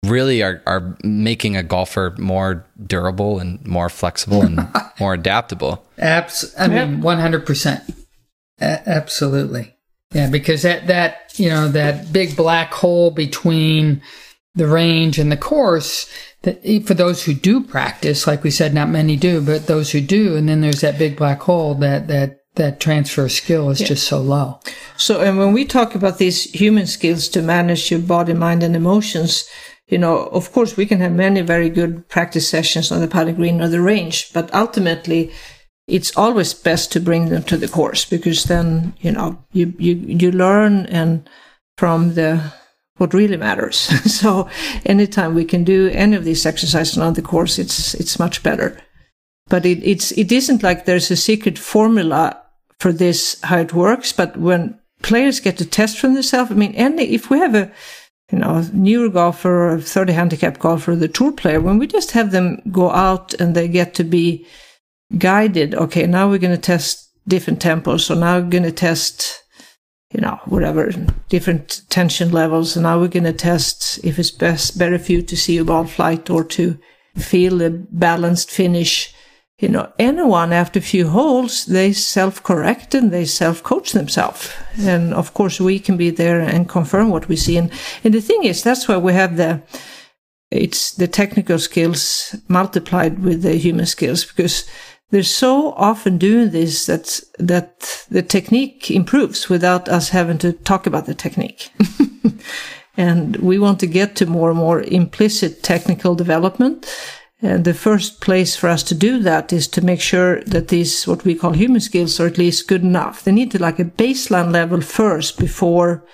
really 0.04 0.42
are, 0.42 0.62
are 0.66 0.96
making 1.04 1.56
a 1.56 1.62
golfer 1.62 2.14
more 2.18 2.64
durable 2.86 3.38
and 3.38 3.64
more 3.66 3.88
flexible 3.88 4.42
and 4.42 4.68
more 5.00 5.14
adaptable. 5.14 5.84
Abs- 5.98 6.54
I 6.58 6.68
mean, 6.68 7.02
100%. 7.02 8.04
A- 8.60 8.88
absolutely. 8.88 9.76
Yeah, 10.12 10.30
because 10.30 10.62
that 10.62 10.86
that 10.86 11.32
you 11.36 11.48
know 11.48 11.68
that 11.68 12.12
big 12.12 12.36
black 12.36 12.72
hole 12.72 13.10
between 13.10 14.00
the 14.56 14.66
range 14.66 15.18
and 15.18 15.30
the 15.30 15.36
course 15.36 16.10
that 16.42 16.64
for 16.86 16.94
those 16.94 17.24
who 17.24 17.34
do 17.34 17.62
practice, 17.62 18.26
like 18.26 18.42
we 18.42 18.50
said, 18.50 18.72
not 18.72 18.88
many 18.88 19.16
do, 19.16 19.40
but 19.40 19.66
those 19.66 19.92
who 19.92 20.00
do, 20.00 20.36
and 20.36 20.48
then 20.48 20.62
there's 20.62 20.80
that 20.80 20.98
big 20.98 21.16
black 21.16 21.42
hole 21.42 21.74
that 21.74 22.08
that 22.08 22.40
that 22.54 22.80
transfer 22.80 23.28
skill 23.28 23.68
is 23.68 23.80
yeah. 23.80 23.88
just 23.88 24.08
so 24.08 24.18
low. 24.18 24.58
So, 24.96 25.20
and 25.20 25.38
when 25.38 25.52
we 25.52 25.66
talk 25.66 25.94
about 25.94 26.18
these 26.18 26.44
human 26.44 26.86
skills 26.86 27.28
to 27.28 27.42
manage 27.42 27.90
your 27.90 28.00
body, 28.00 28.32
mind, 28.32 28.62
and 28.62 28.74
emotions, 28.74 29.46
you 29.88 29.98
know, 29.98 30.26
of 30.28 30.52
course, 30.52 30.76
we 30.76 30.86
can 30.86 31.00
have 31.00 31.12
many 31.12 31.42
very 31.42 31.68
good 31.68 32.08
practice 32.08 32.48
sessions 32.48 32.90
on 32.90 33.00
the 33.00 33.08
putting 33.08 33.36
green 33.36 33.60
or 33.60 33.68
the 33.68 33.82
range, 33.82 34.32
but 34.32 34.52
ultimately, 34.54 35.30
it's 35.86 36.16
always 36.16 36.54
best 36.54 36.90
to 36.92 37.00
bring 37.00 37.28
them 37.28 37.42
to 37.44 37.56
the 37.56 37.68
course 37.68 38.04
because 38.04 38.44
then 38.44 38.94
you 39.00 39.12
know 39.12 39.38
you 39.52 39.72
you 39.78 39.94
you 39.94 40.32
learn 40.32 40.86
and 40.86 41.28
from 41.78 42.14
the 42.14 42.52
what 42.96 43.14
really 43.14 43.36
matters. 43.36 43.76
so 44.20 44.48
anytime 44.84 45.34
we 45.34 45.44
can 45.44 45.64
do 45.64 45.88
any 45.88 46.16
of 46.16 46.24
these 46.24 46.46
exercises 46.46 46.98
on 46.98 47.14
the 47.14 47.22
course, 47.22 47.58
it's 47.58 47.94
it's 47.94 48.18
much 48.18 48.42
better. 48.42 48.78
But 49.48 49.64
it, 49.64 49.82
it's 49.84 50.12
it 50.12 50.32
isn't 50.32 50.62
like 50.62 50.84
there's 50.84 51.10
a 51.10 51.16
secret 51.16 51.58
formula 51.58 52.40
for 52.80 52.92
this 52.92 53.40
how 53.42 53.58
it 53.58 53.72
works. 53.74 54.12
But 54.12 54.36
when 54.36 54.78
players 55.02 55.40
get 55.40 55.58
to 55.58 55.66
test 55.66 55.98
for 55.98 56.08
themselves, 56.08 56.50
I 56.50 56.54
mean, 56.54 56.74
any 56.74 57.04
if 57.04 57.30
we 57.30 57.38
have 57.38 57.54
a 57.54 57.70
you 58.32 58.38
know 58.38 58.64
newer 58.72 59.08
golfer, 59.08 59.74
or 59.74 59.80
30 59.80 60.12
handicap 60.12 60.58
golfer, 60.58 60.96
the 60.96 61.08
tour 61.08 61.32
player, 61.32 61.60
when 61.60 61.78
we 61.78 61.86
just 61.86 62.12
have 62.12 62.32
them 62.32 62.60
go 62.72 62.90
out 62.90 63.34
and 63.34 63.54
they 63.54 63.68
get 63.68 63.94
to 63.94 64.04
be 64.04 64.46
guided. 65.18 65.74
Okay, 65.74 66.06
now 66.06 66.28
we're 66.28 66.38
going 66.38 66.54
to 66.54 66.60
test 66.60 67.10
different 67.28 67.60
tempos. 67.60 68.00
So 68.00 68.14
now 68.14 68.38
we're 68.38 68.50
going 68.50 68.62
to 68.64 68.72
test, 68.72 69.44
you 70.16 70.22
know, 70.22 70.40
whatever, 70.46 70.90
different 71.28 71.82
tension 71.90 72.32
levels. 72.32 72.74
And 72.74 72.84
now 72.84 72.98
we're 72.98 73.08
going 73.08 73.24
to 73.24 73.34
test 73.34 74.02
if 74.02 74.18
it's 74.18 74.30
best, 74.30 74.78
better 74.78 74.98
for 74.98 75.12
you 75.12 75.20
to 75.20 75.36
see 75.36 75.58
a 75.58 75.64
ball 75.64 75.84
flight 75.84 76.30
or 76.30 76.42
to 76.44 76.78
feel 77.16 77.60
a 77.60 77.68
balanced 77.68 78.50
finish. 78.50 79.12
You 79.58 79.68
know, 79.68 79.92
anyone 79.98 80.54
after 80.54 80.78
a 80.78 80.82
few 80.82 81.08
holes, 81.08 81.66
they 81.66 81.92
self 81.92 82.42
correct 82.42 82.94
and 82.94 83.10
they 83.10 83.26
self 83.26 83.62
coach 83.62 83.92
themselves. 83.92 84.50
And 84.78 85.12
of 85.12 85.34
course, 85.34 85.60
we 85.60 85.78
can 85.78 85.98
be 85.98 86.08
there 86.08 86.40
and 86.40 86.66
confirm 86.66 87.10
what 87.10 87.28
we 87.28 87.36
see. 87.36 87.58
And, 87.58 87.70
and 88.02 88.14
the 88.14 88.22
thing 88.22 88.44
is, 88.44 88.62
that's 88.62 88.88
why 88.88 88.96
we 88.96 89.12
have 89.12 89.36
the, 89.36 89.62
it's 90.50 90.92
the 90.92 91.08
technical 91.08 91.58
skills 91.58 92.34
multiplied 92.48 93.18
with 93.18 93.42
the 93.42 93.56
human 93.56 93.84
skills 93.84 94.24
because 94.24 94.64
they're 95.10 95.22
so 95.22 95.72
often 95.72 96.18
doing 96.18 96.50
this 96.50 96.86
that 96.86 97.20
that 97.38 98.06
the 98.10 98.22
technique 98.22 98.90
improves 98.90 99.48
without 99.48 99.88
us 99.88 100.08
having 100.08 100.38
to 100.38 100.52
talk 100.52 100.86
about 100.86 101.06
the 101.06 101.14
technique. 101.14 101.70
and 102.96 103.36
we 103.36 103.58
want 103.58 103.78
to 103.80 103.86
get 103.86 104.16
to 104.16 104.26
more 104.26 104.50
and 104.50 104.58
more 104.58 104.82
implicit 104.82 105.62
technical 105.62 106.14
development. 106.14 106.86
And 107.42 107.64
the 107.64 107.74
first 107.74 108.22
place 108.22 108.56
for 108.56 108.68
us 108.68 108.82
to 108.84 108.94
do 108.94 109.18
that 109.20 109.52
is 109.52 109.68
to 109.68 109.84
make 109.84 110.00
sure 110.00 110.42
that 110.44 110.68
these, 110.68 111.06
what 111.06 111.24
we 111.24 111.34
call 111.34 111.52
human 111.52 111.80
skills, 111.80 112.18
are 112.18 112.26
at 112.26 112.38
least 112.38 112.66
good 112.66 112.82
enough. 112.82 113.22
They 113.22 113.32
need 113.32 113.50
to 113.50 113.60
like 113.60 113.78
a 113.78 113.84
baseline 113.84 114.52
level 114.52 114.80
first 114.80 115.38
before 115.38 116.04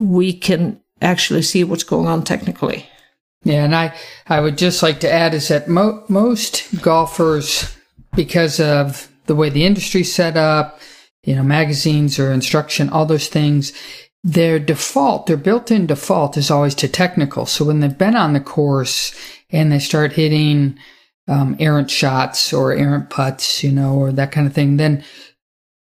we 0.00 0.32
can 0.32 0.80
actually 1.00 1.42
see 1.42 1.62
what's 1.62 1.84
going 1.84 2.08
on 2.08 2.24
technically. 2.24 2.88
Yeah, 3.44 3.64
and 3.64 3.74
I, 3.74 3.94
I 4.26 4.40
would 4.40 4.58
just 4.58 4.82
like 4.82 5.00
to 5.00 5.12
add 5.12 5.32
is 5.32 5.48
that 5.48 5.68
mo- 5.68 6.04
most 6.08 6.80
golfers 6.82 7.76
because 8.14 8.60
of 8.60 9.10
the 9.26 9.34
way 9.34 9.48
the 9.48 9.64
industry's 9.64 10.12
set 10.12 10.36
up, 10.36 10.80
you 11.24 11.34
know, 11.34 11.42
magazines 11.42 12.18
or 12.18 12.32
instruction, 12.32 12.88
all 12.88 13.06
those 13.06 13.28
things, 13.28 13.72
their 14.24 14.58
default, 14.58 15.26
their 15.26 15.36
built-in 15.36 15.86
default 15.86 16.36
is 16.36 16.50
always 16.50 16.74
to 16.76 16.88
technical. 16.88 17.46
So 17.46 17.64
when 17.64 17.80
they've 17.80 17.96
been 17.96 18.16
on 18.16 18.32
the 18.32 18.40
course 18.40 19.14
and 19.50 19.70
they 19.70 19.78
start 19.78 20.12
hitting 20.12 20.78
um, 21.28 21.56
errant 21.58 21.90
shots 21.90 22.52
or 22.52 22.72
errant 22.72 23.10
putts, 23.10 23.62
you 23.64 23.72
know, 23.72 23.94
or 23.94 24.12
that 24.12 24.32
kind 24.32 24.46
of 24.46 24.52
thing, 24.52 24.76
then 24.76 25.04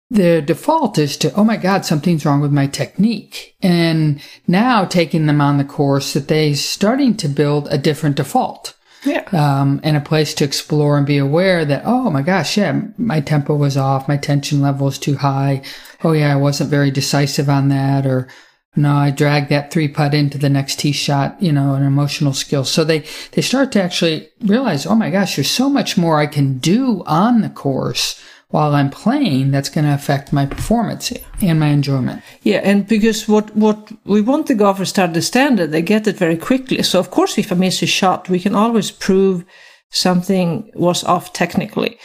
their 0.10 0.42
default 0.42 0.98
is 0.98 1.18
to, 1.18 1.34
oh 1.34 1.44
my 1.44 1.58
God, 1.58 1.86
something's 1.86 2.26
wrong 2.26 2.42
with 2.42 2.52
my 2.52 2.68
technique. 2.68 3.56
And 3.62 4.22
now 4.48 4.86
taking 4.86 5.26
them 5.26 5.42
on 5.42 5.58
the 5.58 5.64
course 5.64 6.14
that 6.14 6.28
they 6.28 6.54
starting 6.54 7.18
to 7.18 7.28
build 7.28 7.68
a 7.70 7.78
different 7.78 8.18
default 8.18 8.76
yeah. 9.06 9.24
Um, 9.32 9.80
and 9.84 9.96
a 9.96 10.02
place 10.02 10.34
to 10.36 10.44
explore 10.44 10.98
and 10.98 11.06
be 11.06 11.18
aware 11.18 11.66
that, 11.66 11.84
oh 11.86 12.10
my 12.10 12.22
gosh, 12.22 12.58
yeah, 12.58 12.82
my 12.98 13.22
tempo 13.22 13.56
was 13.56 13.78
off. 13.78 14.08
My 14.08 14.18
tension 14.18 14.62
level 14.62 14.86
was 14.86 15.00
too 15.00 15.18
high. 15.18 15.62
Oh 16.04 16.12
yeah, 16.12 16.34
I 16.34 16.38
wasn't 16.38 16.70
very 16.70 16.92
decisive 16.92 17.50
on 17.50 17.70
that. 17.70 18.06
Or 18.06 18.28
no, 18.76 18.94
I 18.94 19.12
dragged 19.12 19.50
that 19.50 19.72
three 19.72 19.88
putt 19.88 20.14
into 20.14 20.38
the 20.38 20.50
next 20.50 20.80
tee 20.80 20.92
shot, 20.92 21.42
you 21.42 21.52
know, 21.52 21.76
an 21.76 21.84
emotional 21.84 22.34
skill. 22.34 22.66
So 22.66 22.84
they, 22.84 23.06
they 23.32 23.42
start 23.42 23.72
to 23.74 23.84
actually 23.84 24.30
realize, 24.42 24.86
oh 24.86 24.96
my 24.96 25.10
gosh, 25.10 25.36
there's 25.36 25.50
so 25.50 25.70
much 25.70 25.98
more 25.98 26.20
I 26.20 26.28
can 26.28 26.58
do 26.58 27.04
on 27.06 27.42
the 27.42 27.50
course 27.50 28.22
while 28.50 28.76
I'm 28.76 28.90
playing 28.90 29.52
that's 29.52 29.70
going 29.70 29.86
to 29.86 29.94
affect 29.94 30.32
my 30.32 30.46
performance 30.46 31.12
and 31.42 31.60
my 31.60 31.68
enjoyment. 31.68 32.22
Yeah, 32.44 32.62
and 32.64 32.88
because 32.88 33.28
what 33.28 33.56
what 33.56 33.92
we 34.06 34.22
want 34.22 34.48
the 34.48 34.56
golfers 34.56 34.94
to 34.94 35.04
understand 35.04 35.60
that 35.60 35.72
they 35.72 35.82
get 35.82 36.08
it 36.08 36.18
very 36.18 36.38
quickly. 36.38 36.82
So 36.84 37.00
of 37.00 37.12
course, 37.12 37.38
if 37.38 37.52
I 37.52 37.56
miss 37.56 37.82
a 37.82 37.88
shot, 37.88 38.30
we 38.30 38.40
can 38.40 38.56
always 38.56 38.92
prove 38.92 39.46
something 39.92 40.72
was 40.76 41.04
off 41.04 41.34
technically. 41.34 41.98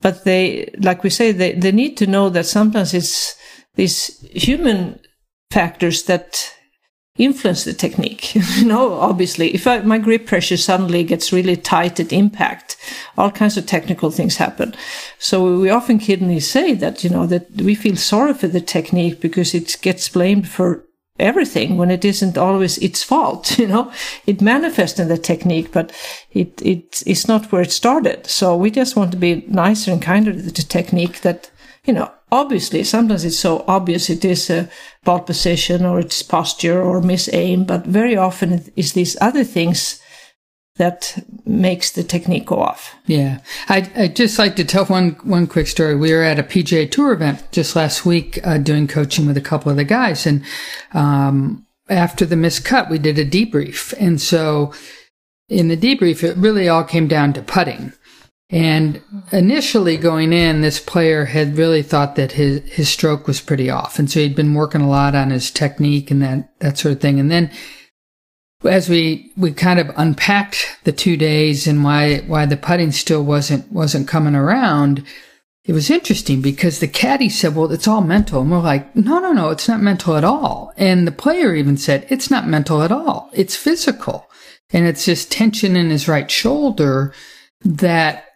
But 0.00 0.24
they, 0.24 0.70
like 0.78 1.02
we 1.02 1.10
say, 1.10 1.32
they, 1.32 1.52
they 1.52 1.72
need 1.72 1.96
to 1.98 2.06
know 2.06 2.30
that 2.30 2.46
sometimes 2.46 2.94
it's 2.94 3.36
these 3.74 4.20
human 4.32 4.98
factors 5.50 6.04
that 6.04 6.54
influence 7.16 7.64
the 7.64 7.72
technique. 7.72 8.34
you 8.56 8.64
know, 8.64 8.94
obviously, 8.94 9.54
if 9.54 9.66
I, 9.66 9.80
my 9.80 9.98
grip 9.98 10.26
pressure 10.26 10.56
suddenly 10.56 11.04
gets 11.04 11.32
really 11.32 11.56
tight 11.56 12.00
at 12.00 12.12
impact, 12.12 12.76
all 13.16 13.30
kinds 13.30 13.56
of 13.56 13.66
technical 13.66 14.10
things 14.10 14.36
happen. 14.36 14.74
So 15.18 15.58
we 15.58 15.70
often 15.70 15.98
kiddingly 15.98 16.42
say 16.42 16.74
that, 16.74 17.04
you 17.04 17.10
know, 17.10 17.26
that 17.26 17.50
we 17.60 17.74
feel 17.74 17.96
sorry 17.96 18.34
for 18.34 18.48
the 18.48 18.60
technique 18.60 19.20
because 19.20 19.54
it 19.54 19.76
gets 19.82 20.08
blamed 20.08 20.48
for 20.48 20.84
everything 21.18 21.76
when 21.76 21.90
it 21.90 22.04
isn't 22.04 22.38
always 22.38 22.78
its 22.78 23.02
fault. 23.02 23.58
You 23.58 23.66
know, 23.66 23.92
it 24.26 24.40
manifests 24.40 24.98
in 24.98 25.08
the 25.08 25.18
technique, 25.18 25.70
but 25.70 25.92
it, 26.32 26.60
it, 26.62 27.02
it's 27.06 27.28
not 27.28 27.52
where 27.52 27.62
it 27.62 27.72
started. 27.72 28.26
So 28.26 28.56
we 28.56 28.70
just 28.70 28.96
want 28.96 29.10
to 29.12 29.18
be 29.18 29.44
nicer 29.46 29.92
and 29.92 30.00
kinder 30.00 30.32
to 30.32 30.40
the 30.40 30.52
technique 30.62 31.20
that, 31.20 31.50
you 31.84 31.92
know, 31.92 32.10
obviously 32.32 32.84
sometimes 32.84 33.24
it's 33.24 33.38
so 33.38 33.64
obvious 33.66 34.10
it 34.10 34.24
is 34.24 34.50
a 34.50 34.68
ball 35.04 35.20
position 35.20 35.84
or 35.84 36.00
it's 36.00 36.22
posture 36.22 36.80
or 36.82 37.00
miss 37.00 37.28
aim, 37.32 37.64
but 37.64 37.84
very 37.84 38.16
often 38.16 38.70
it's 38.76 38.92
these 38.92 39.16
other 39.20 39.44
things 39.44 40.00
that 40.76 41.22
makes 41.44 41.90
the 41.90 42.02
technique 42.02 42.46
go 42.46 42.58
off. 42.58 42.94
Yeah. 43.06 43.40
I, 43.68 43.90
I'd 43.94 44.16
just 44.16 44.38
like 44.38 44.56
to 44.56 44.64
tell 44.64 44.86
one, 44.86 45.10
one 45.24 45.46
quick 45.46 45.66
story. 45.66 45.94
We 45.94 46.12
were 46.12 46.22
at 46.22 46.38
a 46.38 46.42
PGA 46.42 46.90
Tour 46.90 47.12
event 47.12 47.52
just 47.52 47.76
last 47.76 48.06
week 48.06 48.40
uh, 48.46 48.56
doing 48.56 48.86
coaching 48.86 49.26
with 49.26 49.36
a 49.36 49.42
couple 49.42 49.70
of 49.70 49.76
the 49.76 49.84
guys. 49.84 50.26
And 50.26 50.42
um, 50.94 51.66
after 51.90 52.24
the 52.24 52.36
missed 52.36 52.64
cut, 52.64 52.88
we 52.88 52.98
did 52.98 53.18
a 53.18 53.26
debrief. 53.26 53.92
And 54.00 54.20
so 54.20 54.72
in 55.50 55.68
the 55.68 55.76
debrief, 55.76 56.22
it 56.22 56.36
really 56.38 56.68
all 56.68 56.84
came 56.84 57.08
down 57.08 57.34
to 57.34 57.42
putting. 57.42 57.92
And 58.50 59.00
initially 59.30 59.96
going 59.96 60.32
in, 60.32 60.60
this 60.60 60.80
player 60.80 61.26
had 61.26 61.56
really 61.56 61.82
thought 61.82 62.16
that 62.16 62.32
his, 62.32 62.62
his 62.68 62.88
stroke 62.88 63.28
was 63.28 63.40
pretty 63.40 63.70
off. 63.70 63.98
And 63.98 64.10
so 64.10 64.18
he'd 64.18 64.34
been 64.34 64.54
working 64.54 64.80
a 64.80 64.88
lot 64.88 65.14
on 65.14 65.30
his 65.30 65.52
technique 65.52 66.10
and 66.10 66.20
that, 66.22 66.58
that 66.58 66.76
sort 66.76 66.92
of 66.92 67.00
thing. 67.00 67.20
And 67.20 67.30
then 67.30 67.50
as 68.64 68.88
we 68.88 69.32
we 69.36 69.52
kind 69.52 69.80
of 69.80 69.90
unpacked 69.96 70.78
the 70.84 70.92
two 70.92 71.16
days 71.16 71.66
and 71.66 71.82
why 71.82 72.18
why 72.26 72.44
the 72.46 72.56
putting 72.56 72.92
still 72.92 73.22
wasn't 73.22 73.70
wasn't 73.72 74.08
coming 74.08 74.34
around, 74.34 75.04
it 75.64 75.72
was 75.72 75.90
interesting 75.90 76.42
because 76.42 76.78
the 76.78 76.88
caddy 76.88 77.28
said, 77.28 77.54
"Well, 77.54 77.72
it's 77.72 77.88
all 77.88 78.02
mental," 78.02 78.42
and 78.42 78.50
we're 78.50 78.60
like, 78.60 78.94
"No, 78.94 79.18
no, 79.18 79.32
no, 79.32 79.50
it's 79.50 79.68
not 79.68 79.80
mental 79.80 80.16
at 80.16 80.24
all." 80.24 80.72
And 80.76 81.06
the 81.06 81.12
player 81.12 81.54
even 81.54 81.76
said, 81.76 82.06
"It's 82.10 82.30
not 82.30 82.48
mental 82.48 82.82
at 82.82 82.92
all. 82.92 83.30
It's 83.32 83.56
physical, 83.56 84.28
and 84.70 84.86
it's 84.86 85.06
this 85.06 85.24
tension 85.24 85.76
in 85.76 85.90
his 85.90 86.08
right 86.08 86.30
shoulder 86.30 87.14
that." 87.62 88.26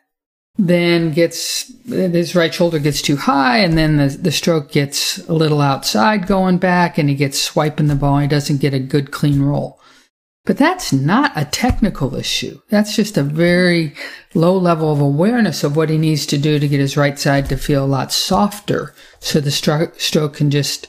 Then 0.57 1.11
gets 1.11 1.73
his 1.85 2.37
right 2.37 2.55
shoulder 2.55 2.79
gets 2.79 3.03
too 3.03 3.17
high, 3.17 3.59
and 3.59 3.77
then 3.77 3.97
the 3.97 4.09
the 4.09 4.31
stroke 4.31 4.71
gets 4.71 5.19
a 5.29 5.33
little 5.33 5.61
outside 5.61 6.29
going 6.29 6.59
back, 6.59 6.97
and 6.97 7.09
he 7.09 7.17
gets 7.17 7.43
swiping 7.43 7.89
the 7.89 7.97
ball. 7.97 8.17
and 8.17 8.23
He 8.23 8.29
doesn't 8.29 8.61
get 8.61 8.73
a 8.73 8.79
good 8.79 9.11
clean 9.11 9.43
roll. 9.43 9.81
But 10.47 10.59
that's 10.59 10.93
not 10.93 11.33
a 11.37 11.47
technical 11.47 12.15
issue. 12.15 12.61
That's 12.69 12.95
just 12.95 13.17
a 13.17 13.23
very 13.23 13.95
low 14.35 14.57
level 14.59 14.93
of 14.93 15.01
awareness 15.01 15.65
of 15.65 15.75
what 15.75 15.89
he 15.89 15.97
needs 15.97 16.27
to 16.27 16.39
do 16.39 16.59
to 16.59 16.69
get 16.69 16.81
his 16.81 16.99
right 16.99 17.19
side 17.19 17.49
to 17.49 17.57
feel 17.57 17.83
a 17.83 17.87
lot 17.87 18.13
softer 18.13 18.95
so 19.21 19.41
the 19.41 19.51
stroke, 19.51 19.99
stroke 19.99 20.35
can 20.35 20.51
just 20.51 20.87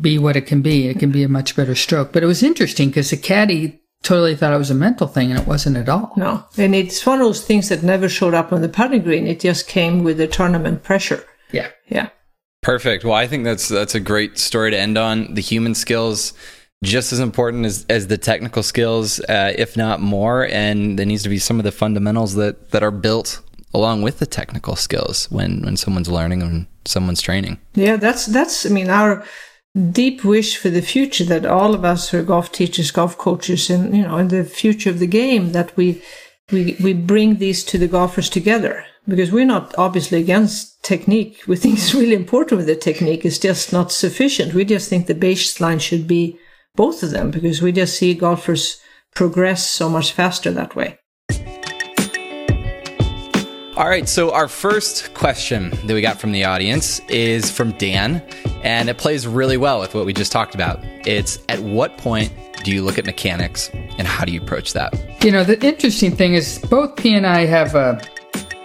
be 0.00 0.18
what 0.18 0.36
it 0.36 0.46
can 0.46 0.60
be. 0.60 0.86
It 0.88 0.98
can 0.98 1.10
be 1.10 1.22
a 1.22 1.28
much 1.28 1.56
better 1.56 1.74
stroke. 1.74 2.12
But 2.12 2.22
it 2.22 2.26
was 2.26 2.42
interesting 2.42 2.88
because 2.88 3.08
the 3.08 3.16
caddy 3.16 3.80
totally 4.04 4.36
thought 4.36 4.54
it 4.54 4.58
was 4.58 4.70
a 4.70 4.74
mental 4.74 5.06
thing 5.06 5.30
and 5.30 5.40
it 5.40 5.46
wasn't 5.46 5.76
at 5.76 5.88
all. 5.88 6.12
No. 6.16 6.44
And 6.56 6.74
it's 6.74 7.04
one 7.04 7.20
of 7.20 7.26
those 7.26 7.44
things 7.44 7.68
that 7.70 7.82
never 7.82 8.08
showed 8.08 8.34
up 8.34 8.52
on 8.52 8.60
the 8.60 8.68
putting 8.68 9.02
green. 9.02 9.26
It 9.26 9.40
just 9.40 9.66
came 9.66 10.04
with 10.04 10.18
the 10.18 10.28
tournament 10.28 10.82
pressure. 10.82 11.24
Yeah. 11.50 11.70
Yeah. 11.88 12.10
Perfect. 12.62 13.04
Well, 13.04 13.14
I 13.14 13.26
think 13.26 13.44
that's 13.44 13.68
that's 13.68 13.94
a 13.94 14.00
great 14.00 14.38
story 14.38 14.70
to 14.70 14.78
end 14.78 14.96
on. 14.96 15.34
The 15.34 15.42
human 15.42 15.74
skills 15.74 16.32
just 16.84 17.12
as 17.12 17.20
important 17.20 17.66
as, 17.66 17.86
as 17.88 18.06
the 18.06 18.18
technical 18.18 18.62
skills, 18.62 19.20
uh, 19.20 19.52
if 19.56 19.76
not 19.76 20.00
more. 20.00 20.46
And 20.46 20.98
there 20.98 21.06
needs 21.06 21.22
to 21.24 21.28
be 21.28 21.38
some 21.38 21.58
of 21.58 21.64
the 21.64 21.72
fundamentals 21.72 22.34
that, 22.34 22.70
that 22.70 22.82
are 22.82 22.90
built 22.90 23.40
along 23.72 24.02
with 24.02 24.18
the 24.18 24.26
technical 24.26 24.76
skills 24.76 25.30
when, 25.30 25.62
when 25.62 25.76
someone's 25.76 26.08
learning 26.08 26.42
and 26.42 26.66
someone's 26.84 27.20
training. 27.20 27.58
Yeah, 27.74 27.96
that's, 27.96 28.26
that's, 28.26 28.66
I 28.66 28.68
mean, 28.68 28.88
our 28.88 29.24
deep 29.90 30.24
wish 30.24 30.56
for 30.56 30.70
the 30.70 30.82
future 30.82 31.24
that 31.24 31.44
all 31.44 31.74
of 31.74 31.84
us 31.84 32.10
who 32.10 32.18
are 32.18 32.22
golf 32.22 32.52
teachers, 32.52 32.90
golf 32.90 33.18
coaches, 33.18 33.70
and, 33.70 33.96
you 33.96 34.02
know, 34.02 34.18
in 34.18 34.28
the 34.28 34.44
future 34.44 34.90
of 34.90 35.00
the 35.00 35.06
game, 35.06 35.52
that 35.52 35.76
we, 35.76 36.02
we, 36.52 36.76
we 36.82 36.92
bring 36.92 37.36
these 37.36 37.64
to 37.64 37.78
the 37.78 37.88
golfers 37.88 38.28
together 38.28 38.84
because 39.08 39.32
we're 39.32 39.44
not 39.44 39.74
obviously 39.76 40.20
against 40.20 40.82
technique. 40.82 41.42
We 41.46 41.56
think 41.56 41.74
it's 41.74 41.94
really 41.94 42.14
important 42.14 42.58
with 42.58 42.66
the 42.66 42.76
technique. 42.76 43.24
It's 43.24 43.38
just 43.38 43.72
not 43.72 43.92
sufficient. 43.92 44.54
We 44.54 44.64
just 44.64 44.88
think 44.88 45.06
the 45.06 45.14
baseline 45.14 45.80
should 45.80 46.06
be 46.06 46.38
both 46.76 47.02
of 47.02 47.10
them 47.10 47.30
because 47.30 47.60
we 47.60 47.72
just 47.72 47.98
see 47.98 48.14
golfers 48.14 48.80
progress 49.14 49.68
so 49.68 49.88
much 49.88 50.12
faster 50.12 50.50
that 50.52 50.74
way. 50.76 50.98
All 53.76 53.88
right, 53.88 54.08
so 54.08 54.32
our 54.32 54.46
first 54.46 55.12
question 55.14 55.70
that 55.70 55.94
we 55.94 56.00
got 56.00 56.20
from 56.20 56.30
the 56.30 56.44
audience 56.44 57.00
is 57.08 57.50
from 57.50 57.72
Dan, 57.72 58.22
and 58.62 58.88
it 58.88 58.98
plays 58.98 59.26
really 59.26 59.56
well 59.56 59.80
with 59.80 59.96
what 59.96 60.06
we 60.06 60.12
just 60.12 60.30
talked 60.30 60.54
about. 60.54 60.78
It's 61.04 61.40
at 61.48 61.58
what 61.58 61.98
point 61.98 62.32
do 62.62 62.72
you 62.72 62.82
look 62.84 62.98
at 62.98 63.04
mechanics 63.04 63.70
and 63.98 64.06
how 64.06 64.24
do 64.24 64.30
you 64.30 64.40
approach 64.40 64.74
that? 64.74 64.94
You 65.24 65.32
know, 65.32 65.42
the 65.42 65.60
interesting 65.66 66.14
thing 66.14 66.34
is 66.34 66.60
both 66.70 66.94
P 66.94 67.14
and 67.14 67.26
I 67.26 67.46
have 67.46 67.74
a 67.74 68.00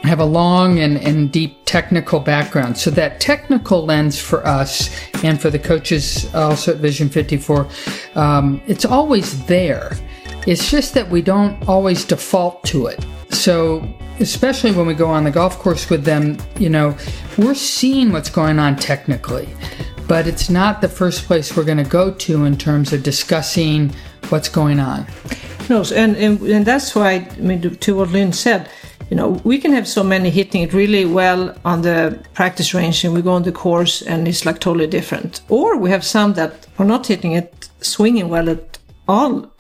have 0.04 0.20
a 0.20 0.26
long 0.26 0.78
and, 0.78 0.98
and 0.98 1.32
deep 1.32 1.58
technical 1.66 2.20
background. 2.20 2.78
So 2.78 2.92
that 2.92 3.20
technical 3.20 3.86
lens 3.86 4.22
for 4.22 4.46
us 4.46 4.92
and 5.24 5.42
for 5.42 5.50
the 5.50 5.60
coaches 5.60 6.32
also 6.36 6.74
at 6.74 6.78
Vision 6.78 7.10
54, 7.10 7.68
um, 8.14 8.62
it's 8.68 8.86
always 8.86 9.44
there. 9.48 9.98
It's 10.46 10.70
just 10.70 10.94
that 10.94 11.10
we 11.10 11.24
don't 11.24 11.68
always 11.68 12.06
default 12.06 12.64
to 12.66 12.86
it. 12.86 13.04
So 13.32 13.82
especially 14.20 14.72
when 14.72 14.86
we 14.86 14.94
go 14.94 15.10
on 15.10 15.24
the 15.24 15.32
golf 15.32 15.58
course 15.60 15.90
with 15.90 16.04
them, 16.04 16.38
you 16.60 16.70
know, 16.70 16.96
we're 17.38 17.56
seeing 17.56 18.12
what's 18.12 18.30
going 18.30 18.60
on 18.60 18.76
technically, 18.76 19.48
but 20.08 20.28
it's 20.28 20.50
not 20.50 20.82
the 20.82 20.90
first 20.90 21.26
place 21.26 21.56
we're 21.56 21.64
going 21.64 21.78
to 21.78 21.84
go 21.84 22.12
to 22.12 22.46
in 22.46 22.58
terms 22.58 22.94
of 22.94 23.04
discussing 23.04 23.94
what's 24.30 24.50
going 24.50 24.80
on. 24.80 25.06
No, 25.70 25.84
and, 25.96 26.16
and, 26.18 26.42
and 26.42 26.66
that's 26.66 26.96
why, 26.96 27.28
I 27.32 27.40
mean, 27.40 27.62
to 27.62 27.96
what 27.96 28.10
Lynn 28.10 28.34
said, 28.34 28.70
you 29.10 29.16
know, 29.16 29.40
we 29.44 29.58
can 29.58 29.72
have 29.74 29.88
so 29.88 30.04
many 30.04 30.30
hitting 30.30 30.62
it 30.62 30.74
really 30.74 31.06
well 31.06 31.56
on 31.66 31.82
the 31.82 32.24
practice 32.34 32.74
range 32.74 33.04
and 33.04 33.14
we 33.14 33.22
go 33.22 33.32
on 33.32 33.44
the 33.44 33.52
course 33.52 34.02
and 34.04 34.28
it's 34.28 34.46
like 34.46 34.60
totally 34.60 34.88
different. 34.88 35.42
Or 35.50 35.78
we 35.78 35.90
have 35.90 36.04
some 36.04 36.34
that 36.34 36.68
are 36.78 36.86
not 36.86 37.08
hitting 37.08 37.32
it, 37.32 37.70
swinging 37.82 38.30
well 38.30 38.50
at 38.50 38.78
all 39.08 39.52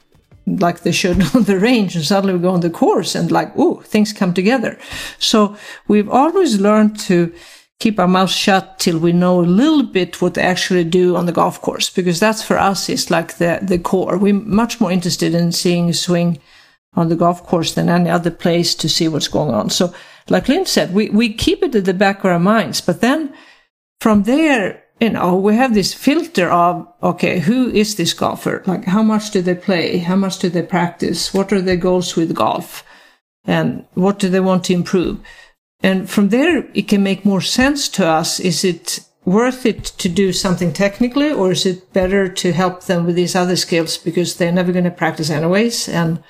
like 0.57 0.81
they 0.81 0.91
should 0.91 1.21
on 1.35 1.43
the 1.43 1.59
range 1.59 1.95
and 1.95 2.05
suddenly 2.05 2.33
we 2.33 2.39
go 2.39 2.49
on 2.49 2.61
the 2.61 2.69
course 2.69 3.15
and 3.15 3.31
like, 3.31 3.51
oh, 3.57 3.81
things 3.81 4.13
come 4.13 4.33
together. 4.33 4.77
So 5.19 5.55
we've 5.87 6.09
always 6.09 6.59
learned 6.59 6.99
to 7.01 7.33
keep 7.79 7.97
our 7.97 8.07
mouth 8.07 8.29
shut 8.29 8.77
till 8.77 8.99
we 8.99 9.13
know 9.13 9.39
a 9.39 9.43
little 9.43 9.83
bit 9.83 10.21
what 10.21 10.33
they 10.33 10.41
actually 10.41 10.83
do 10.83 11.15
on 11.15 11.25
the 11.25 11.31
golf 11.31 11.61
course 11.61 11.89
because 11.89 12.19
that's 12.19 12.43
for 12.43 12.57
us 12.57 12.89
is 12.89 13.09
like 13.09 13.37
the, 13.37 13.59
the 13.61 13.79
core. 13.79 14.17
We're 14.17 14.33
much 14.33 14.81
more 14.81 14.91
interested 14.91 15.33
in 15.33 15.51
seeing 15.51 15.89
a 15.89 15.93
swing 15.93 16.39
on 16.93 17.09
the 17.09 17.15
golf 17.15 17.43
course 17.43 17.73
than 17.73 17.87
any 17.87 18.09
other 18.09 18.31
place 18.31 18.75
to 18.75 18.89
see 18.89 19.07
what's 19.07 19.27
going 19.27 19.53
on. 19.53 19.69
So, 19.69 19.93
like 20.27 20.47
Lynn 20.47 20.65
said, 20.65 20.93
we, 20.93 21.09
we 21.09 21.33
keep 21.33 21.63
it 21.63 21.75
at 21.75 21.85
the 21.85 21.93
back 21.93 22.19
of 22.19 22.25
our 22.25 22.39
minds, 22.39 22.81
but 22.81 23.01
then 23.01 23.33
from 23.99 24.23
there, 24.23 24.83
you 24.99 25.09
know, 25.09 25.35
we 25.35 25.55
have 25.55 25.73
this 25.73 25.93
filter 25.93 26.49
of, 26.49 26.87
okay, 27.01 27.39
who 27.39 27.69
is 27.69 27.95
this 27.95 28.13
golfer? 28.13 28.63
Like, 28.65 28.85
how 28.85 29.01
much 29.01 29.31
do 29.31 29.41
they 29.41 29.55
play? 29.55 29.97
How 29.97 30.15
much 30.15 30.39
do 30.39 30.49
they 30.49 30.61
practice? 30.61 31.33
What 31.33 31.53
are 31.53 31.61
their 31.61 31.77
goals 31.77 32.15
with 32.15 32.35
golf? 32.35 32.83
And 33.45 33.85
what 33.93 34.19
do 34.19 34.29
they 34.29 34.41
want 34.41 34.65
to 34.65 34.73
improve? 34.73 35.19
And 35.81 36.09
from 36.09 36.29
there, 36.29 36.67
it 36.73 36.89
can 36.89 37.01
make 37.01 37.23
more 37.23 37.41
sense 37.41 37.87
to 37.89 38.05
us. 38.05 38.39
Is 38.39 38.65
it 38.65 38.99
worth 39.23 39.65
it 39.65 39.85
to 39.85 40.09
do 40.09 40.33
something 40.33 40.73
technically, 40.73 41.31
or 41.31 41.51
is 41.51 41.65
it 41.65 41.93
better 41.93 42.27
to 42.27 42.51
help 42.51 42.83
them 42.83 43.05
with 43.05 43.15
these 43.15 43.35
other 43.35 43.55
skills 43.55 43.97
because 43.97 44.35
they're 44.35 44.51
never 44.51 44.73
going 44.73 44.83
to 44.83 44.91
practice 44.91 45.29
anyways? 45.29 45.87
And 45.87 46.21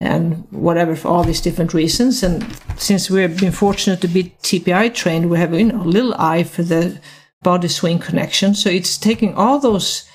and 0.00 0.44
whatever 0.50 0.96
for 0.96 1.06
all 1.06 1.22
these 1.22 1.40
different 1.40 1.72
reasons. 1.72 2.24
And 2.24 2.44
since 2.76 3.08
we've 3.08 3.38
been 3.38 3.52
fortunate 3.52 4.00
to 4.00 4.08
be 4.08 4.34
TPI 4.42 4.92
trained, 4.92 5.30
we 5.30 5.38
have 5.38 5.54
you 5.54 5.66
know, 5.66 5.80
a 5.80 5.84
little 5.84 6.14
eye 6.14 6.42
for 6.42 6.64
the 6.64 7.00
body 7.42 7.68
swing 7.68 7.98
connection. 7.98 8.54
So 8.54 8.70
it's 8.70 8.96
taking 8.96 9.34
all 9.34 9.58
those 9.58 10.08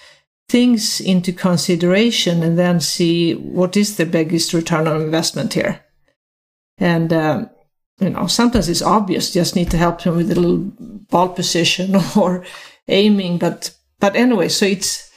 things 0.50 1.02
into 1.02 1.34
consideration 1.34 2.42
and 2.42 2.58
then 2.58 2.80
see 2.80 3.34
what 3.34 3.76
is 3.76 3.98
the 3.98 4.06
biggest 4.06 4.54
return 4.54 4.88
on 4.88 5.02
investment 5.02 5.54
here. 5.54 5.84
And, 6.78 7.12
um, 7.12 7.50
you 8.00 8.10
know, 8.10 8.28
sometimes 8.28 8.70
it's 8.70 8.82
obvious, 8.82 9.34
just 9.34 9.56
need 9.56 9.72
to 9.72 9.78
help 9.78 10.04
them 10.04 10.16
with 10.16 10.32
a 10.32 10.36
little 10.36 10.72
ball 11.10 11.30
position 11.30 11.96
or 12.16 12.46
aiming. 12.88 13.40
But, 13.40 13.76
but 14.00 14.16
anyway, 14.16 14.50
so 14.50 14.66
it's, 14.66 15.12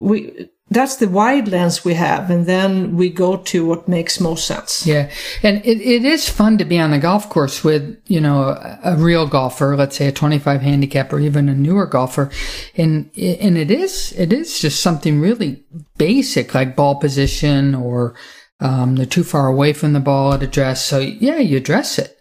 we, 0.00 0.48
that's 0.74 0.96
the 0.96 1.08
wide 1.08 1.48
lens 1.48 1.84
we 1.84 1.94
have 1.94 2.30
and 2.30 2.46
then 2.46 2.96
we 2.96 3.10
go 3.10 3.36
to 3.36 3.66
what 3.66 3.88
makes 3.88 4.20
most 4.20 4.46
sense. 4.46 4.86
Yeah. 4.86 5.10
And 5.42 5.58
it, 5.64 5.80
it 5.80 6.04
is 6.04 6.28
fun 6.28 6.58
to 6.58 6.64
be 6.64 6.78
on 6.78 6.90
the 6.90 6.98
golf 6.98 7.28
course 7.28 7.64
with 7.64 8.00
you 8.06 8.20
know 8.20 8.42
a, 8.42 8.78
a, 8.84 8.96
real 8.96 9.26
golfer 9.26 9.76
let's 9.76 9.96
say 9.96 10.08
a 10.08 10.12
25 10.12 10.60
handicap 10.60 11.12
or 11.12 11.20
even 11.20 11.48
a 11.48 11.54
newer 11.54 11.86
golfer. 11.86 12.30
And 12.76 13.10
and 13.16 13.58
it 13.58 13.70
is 13.70 14.12
it 14.16 14.32
is 14.32 14.60
just 14.60 14.82
something 14.82 15.20
really 15.20 15.64
basic 15.96 16.54
like 16.54 16.76
ball 16.76 16.96
position 16.96 17.74
or 17.74 18.14
um, 18.60 18.96
they're 18.96 19.06
too 19.06 19.24
far 19.24 19.48
away 19.48 19.72
from 19.72 19.92
the 19.92 20.00
ball 20.00 20.34
at 20.34 20.42
address 20.42 20.84
so 20.84 20.98
yeah 20.98 21.38
you 21.38 21.56
address 21.56 21.98
it 21.98 22.16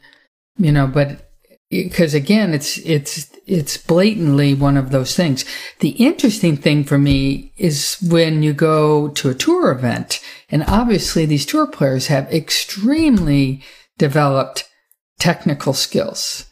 you 0.57 0.71
know 0.71 0.87
but 0.87 1.30
because 1.71 2.13
again, 2.13 2.53
it's, 2.53 2.77
it's, 2.79 3.31
it's 3.47 3.77
blatantly 3.77 4.53
one 4.53 4.77
of 4.77 4.91
those 4.91 5.15
things. 5.15 5.45
The 5.79 5.91
interesting 5.91 6.57
thing 6.57 6.83
for 6.83 6.97
me 6.97 7.53
is 7.57 7.97
when 8.07 8.43
you 8.43 8.53
go 8.53 9.07
to 9.07 9.29
a 9.29 9.33
tour 9.33 9.71
event 9.71 10.21
and 10.49 10.63
obviously 10.67 11.25
these 11.25 11.45
tour 11.45 11.65
players 11.65 12.07
have 12.07 12.31
extremely 12.31 13.63
developed 13.97 14.69
technical 15.17 15.73
skills 15.73 16.45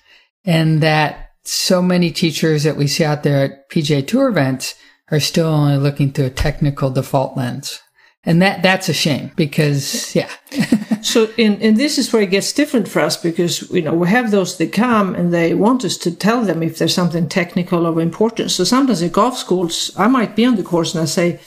and 0.46 0.82
that 0.82 1.32
so 1.44 1.82
many 1.82 2.12
teachers 2.12 2.64
that 2.64 2.78
we 2.78 2.88
see 2.88 3.04
out 3.04 3.24
there 3.24 3.44
at 3.44 3.70
PGA 3.70 4.06
tour 4.08 4.30
events 4.30 4.76
are 5.12 5.20
still 5.20 5.48
only 5.48 5.78
looking 5.78 6.12
through 6.12 6.28
a 6.28 6.32
technical 6.32 6.90
default 6.92 7.36
lens 7.36 7.82
and 8.24 8.42
that 8.42 8.62
that's 8.62 8.90
a 8.90 8.94
shame 8.94 9.32
because 9.36 10.16
yeah. 10.16 10.30
So 11.02 11.30
and, 11.38 11.62
and 11.62 11.78
this 11.78 11.98
is 11.98 12.12
where 12.12 12.22
it 12.22 12.32
gets 12.32 12.52
different 12.52 12.88
for 12.88 13.00
us 13.00 13.16
because 13.16 13.70
you 13.72 13.82
know 13.82 13.94
we 13.94 14.10
have 14.10 14.32
those 14.32 14.58
that 14.58 14.74
come 14.74 15.16
and 15.16 15.34
they 15.34 15.54
want 15.54 15.86
us 15.86 15.98
to 16.00 16.12
tell 16.12 16.44
them 16.44 16.62
if 16.62 16.78
there's 16.78 16.94
something 16.94 17.30
technical 17.30 17.88
or 17.88 18.02
important. 18.02 18.52
So 18.52 18.64
sometimes 18.64 19.02
at 19.02 19.14
golf 19.14 19.38
schools 19.38 19.92
i 19.98 20.08
might 20.08 20.36
be 20.36 20.46
on 20.46 20.56
the 20.56 20.64
course 20.64 20.94
and 20.94 21.02
i 21.02 21.06
say 21.06 21.40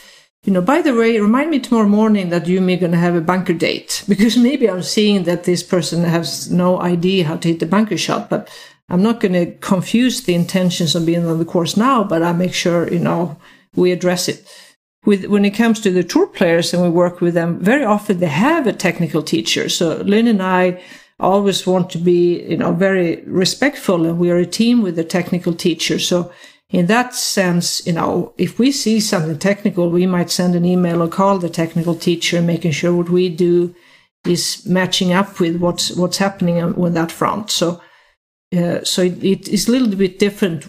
you 0.44 0.52
know 0.52 0.62
by 0.62 0.80
the 0.80 0.94
way 0.94 1.20
remind 1.20 1.50
me 1.50 1.60
tomorrow 1.60 1.88
morning 1.88 2.30
that 2.30 2.46
you 2.46 2.56
and 2.58 2.66
me 2.66 2.74
are 2.74 2.80
going 2.80 2.92
to 2.92 2.98
have 2.98 3.14
a 3.14 3.20
bunker 3.20 3.52
date. 3.52 4.04
Because 4.08 4.36
maybe 4.36 4.68
i'm 4.68 4.82
seeing 4.82 5.24
that 5.24 5.44
this 5.44 5.62
person 5.62 6.04
has 6.04 6.50
no 6.50 6.80
idea 6.80 7.24
how 7.24 7.36
to 7.36 7.48
hit 7.48 7.60
the 7.60 7.66
bunker 7.66 7.98
shot 7.98 8.30
but 8.30 8.48
i'm 8.88 9.02
not 9.02 9.20
going 9.20 9.34
to 9.34 9.52
confuse 9.58 10.22
the 10.22 10.34
intentions 10.34 10.94
of 10.94 11.06
being 11.06 11.26
on 11.26 11.38
the 11.38 11.52
course 11.54 11.76
now 11.76 12.02
but 12.02 12.22
i 12.22 12.32
make 12.32 12.54
sure 12.54 12.92
you 12.92 12.98
know 12.98 13.36
we 13.74 13.92
address 13.92 14.28
it 14.28 14.46
with 15.04 15.26
when 15.26 15.44
it 15.44 15.50
comes 15.50 15.80
to 15.80 15.90
the 15.90 16.04
tour 16.04 16.26
players 16.26 16.72
and 16.72 16.82
we 16.82 16.88
work 16.88 17.20
with 17.20 17.34
them, 17.34 17.58
very 17.60 17.84
often 17.84 18.18
they 18.18 18.26
have 18.26 18.66
a 18.66 18.72
technical 18.72 19.22
teacher. 19.22 19.68
So 19.68 19.96
Lynn 19.96 20.28
and 20.28 20.42
I 20.42 20.82
always 21.18 21.66
want 21.66 21.90
to 21.90 21.98
be, 21.98 22.42
you 22.42 22.56
know, 22.56 22.72
very 22.72 23.22
respectful 23.26 24.06
and 24.06 24.18
we 24.18 24.30
are 24.30 24.36
a 24.36 24.46
team 24.46 24.82
with 24.82 24.98
a 24.98 25.04
technical 25.04 25.54
teacher. 25.54 25.98
So 25.98 26.32
in 26.70 26.86
that 26.86 27.14
sense, 27.14 27.86
you 27.86 27.92
know, 27.92 28.32
if 28.38 28.58
we 28.58 28.72
see 28.72 28.98
something 29.00 29.38
technical, 29.38 29.90
we 29.90 30.06
might 30.06 30.30
send 30.30 30.54
an 30.54 30.64
email 30.64 31.02
or 31.02 31.08
call 31.08 31.38
the 31.38 31.50
technical 31.50 31.94
teacher, 31.94 32.40
making 32.40 32.72
sure 32.72 32.94
what 32.94 33.10
we 33.10 33.28
do 33.28 33.74
is 34.24 34.64
matching 34.66 35.12
up 35.12 35.38
with 35.38 35.56
what's 35.56 35.94
what's 35.96 36.18
happening 36.18 36.62
on, 36.62 36.94
that 36.94 37.12
front. 37.12 37.50
So, 37.50 37.80
uh, 38.56 38.82
so 38.84 39.02
it, 39.02 39.22
it 39.22 39.48
is 39.48 39.68
a 39.68 39.72
little 39.72 39.88
bit 39.88 40.18
different 40.18 40.64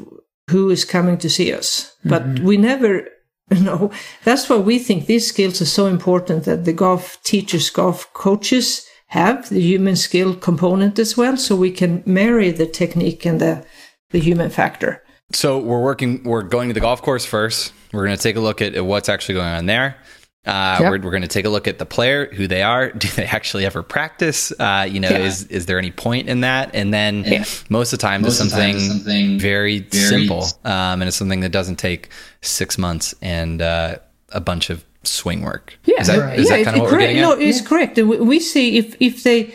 who 0.50 0.70
is 0.70 0.84
coming 0.84 1.18
to 1.20 1.30
see 1.30 1.54
us, 1.54 1.96
but 2.04 2.24
mm-hmm. 2.24 2.46
we 2.46 2.58
never 2.58 3.08
you 3.52 3.64
know, 3.64 3.92
that's 4.24 4.50
why 4.50 4.58
we 4.58 4.80
think 4.80 5.06
these 5.06 5.28
skills 5.28 5.62
are 5.62 5.66
so 5.66 5.88
important 5.88 6.46
that 6.46 6.66
the 6.66 6.74
golf 6.74 7.22
teachers, 7.24 7.70
golf 7.70 8.12
coaches 8.14 8.88
have 9.08 9.50
the 9.50 9.62
human 9.62 9.96
skill 9.96 10.36
component 10.36 10.98
as 10.98 11.16
well. 11.16 11.38
So 11.38 11.56
we 11.56 11.72
can 11.72 12.04
marry 12.06 12.52
the 12.52 12.66
technique 12.66 13.26
and 13.26 13.40
the, 13.40 13.66
the 14.10 14.20
human 14.20 14.50
factor. 14.50 15.04
So 15.32 15.60
we're 15.60 15.82
working, 15.82 16.24
we're 16.24 16.44
going 16.44 16.70
to 16.70 16.74
the 16.74 16.80
golf 16.80 17.02
course 17.02 17.26
first. 17.26 17.74
We're 17.92 18.06
going 18.06 18.18
to 18.18 18.22
take 18.24 18.36
a 18.36 18.40
look 18.40 18.62
at, 18.62 18.76
at 18.76 18.86
what's 18.86 19.10
actually 19.10 19.36
going 19.36 19.54
on 19.54 19.66
there. 19.66 19.98
Uh, 20.46 20.78
yep. 20.80 20.92
We're, 20.92 21.00
we're 21.00 21.12
going 21.12 21.22
to 21.22 21.30
take 21.30 21.46
a 21.46 21.50
look 21.50 21.70
at 21.70 21.80
the 21.80 21.86
player, 21.86 22.26
who 22.34 22.48
they 22.48 22.64
are. 22.64 22.92
Do 22.98 23.08
they 23.10 23.26
actually 23.26 23.66
ever 23.66 23.82
practice? 23.82 24.52
Uh, 24.52 24.86
you 24.90 25.00
know, 25.00 25.10
yeah. 25.10 25.20
is 25.20 25.46
is 25.46 25.68
there 25.68 25.78
any 25.78 25.92
point 25.92 26.28
in 26.28 26.42
that? 26.42 26.72
And 26.74 26.94
then 26.94 27.24
yeah. 27.24 27.46
most 27.70 27.94
of 27.94 28.00
the 28.00 28.02
time, 28.02 28.24
most 28.24 28.42
it's 28.42 28.50
something, 28.52 28.78
something 28.78 29.40
very, 29.40 29.80
very, 29.80 30.04
simple, 30.04 30.44
um, 30.66 31.02
and 31.02 31.04
it's 31.04 31.16
something 31.16 31.40
that 31.42 31.52
doesn't 31.52 31.78
take 31.78 32.10
six 32.44 32.78
months 32.78 33.16
and 33.22 33.62
uh, 33.62 33.98
a 34.32 34.40
bunch 34.40 34.70
of 34.70 34.86
swing 35.04 35.42
work. 35.42 35.78
Yeah, 35.86 36.02
is 36.02 36.08
that, 36.08 36.20
right. 36.20 36.40
is 36.40 36.50
yeah, 36.50 36.58
that 36.58 36.66
kind 36.66 36.78
of 36.78 36.82
what 36.84 36.90
correct. 36.90 37.02
we're 37.02 37.08
getting 37.08 37.18
at? 37.18 37.22
No, 37.22 37.32
it's 37.34 37.62
yeah. 37.62 37.68
correct. 37.68 37.98
We 37.98 38.40
see 38.40 38.78
if 38.78 38.96
if 39.00 39.24
they 39.24 39.54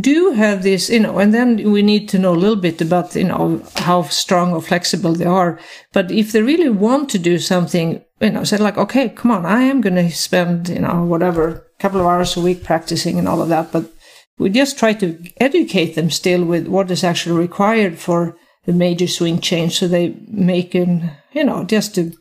do 0.00 0.32
have 0.32 0.62
this, 0.62 0.90
you 0.90 1.00
know, 1.00 1.18
and 1.18 1.32
then 1.32 1.70
we 1.70 1.82
need 1.82 2.08
to 2.08 2.18
know 2.18 2.34
a 2.34 2.36
little 2.36 2.56
bit 2.56 2.80
about, 2.80 3.14
you 3.14 3.24
know, 3.24 3.62
how 3.76 4.02
strong 4.02 4.52
or 4.52 4.60
flexible 4.60 5.12
they 5.12 5.24
are. 5.24 5.58
But 5.92 6.10
if 6.10 6.32
they 6.32 6.42
really 6.42 6.68
want 6.68 7.08
to 7.10 7.18
do 7.18 7.38
something, 7.38 8.02
you 8.20 8.30
know, 8.30 8.44
say 8.44 8.56
like, 8.56 8.78
okay, 8.78 9.08
come 9.10 9.30
on, 9.30 9.46
I 9.46 9.62
am 9.62 9.80
going 9.80 9.94
to 9.94 10.10
spend, 10.10 10.68
you 10.68 10.80
know, 10.80 11.04
whatever, 11.04 11.48
a 11.48 11.62
couple 11.78 12.00
of 12.00 12.06
hours 12.06 12.36
a 12.36 12.40
week 12.40 12.64
practicing 12.64 13.18
and 13.18 13.28
all 13.28 13.40
of 13.40 13.48
that. 13.48 13.70
But 13.72 13.90
we 14.38 14.50
just 14.50 14.78
try 14.78 14.92
to 14.94 15.18
educate 15.38 15.94
them 15.94 16.10
still 16.10 16.44
with 16.44 16.66
what 16.66 16.90
is 16.90 17.04
actually 17.04 17.38
required 17.38 17.98
for 17.98 18.36
the 18.64 18.72
major 18.72 19.06
swing 19.06 19.40
change. 19.40 19.78
So 19.78 19.86
they 19.86 20.16
make 20.28 20.74
an, 20.74 21.12
you 21.32 21.44
know, 21.44 21.64
just 21.64 21.94
to 21.94 22.12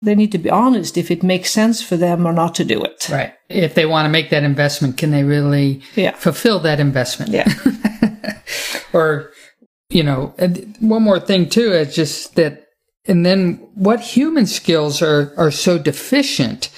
they 0.00 0.14
need 0.14 0.32
to 0.32 0.38
be 0.38 0.50
honest 0.50 0.96
if 0.96 1.10
it 1.10 1.22
makes 1.22 1.50
sense 1.50 1.82
for 1.82 1.96
them 1.96 2.26
or 2.26 2.32
not 2.32 2.54
to 2.56 2.64
do 2.64 2.82
it. 2.82 3.08
Right. 3.10 3.32
If 3.48 3.74
they 3.74 3.86
want 3.86 4.06
to 4.06 4.10
make 4.10 4.30
that 4.30 4.44
investment, 4.44 4.96
can 4.96 5.10
they 5.10 5.24
really 5.24 5.82
yeah. 5.96 6.12
fulfill 6.12 6.60
that 6.60 6.80
investment? 6.80 7.32
Yeah. 7.32 7.52
or, 8.92 9.32
you 9.90 10.02
know, 10.02 10.34
one 10.80 11.02
more 11.02 11.20
thing 11.20 11.48
too 11.48 11.72
is 11.72 11.94
just 11.94 12.36
that, 12.36 12.66
and 13.06 13.24
then 13.26 13.54
what 13.74 14.00
human 14.00 14.46
skills 14.46 15.02
are, 15.02 15.32
are 15.36 15.50
so 15.50 15.78
deficient 15.78 16.70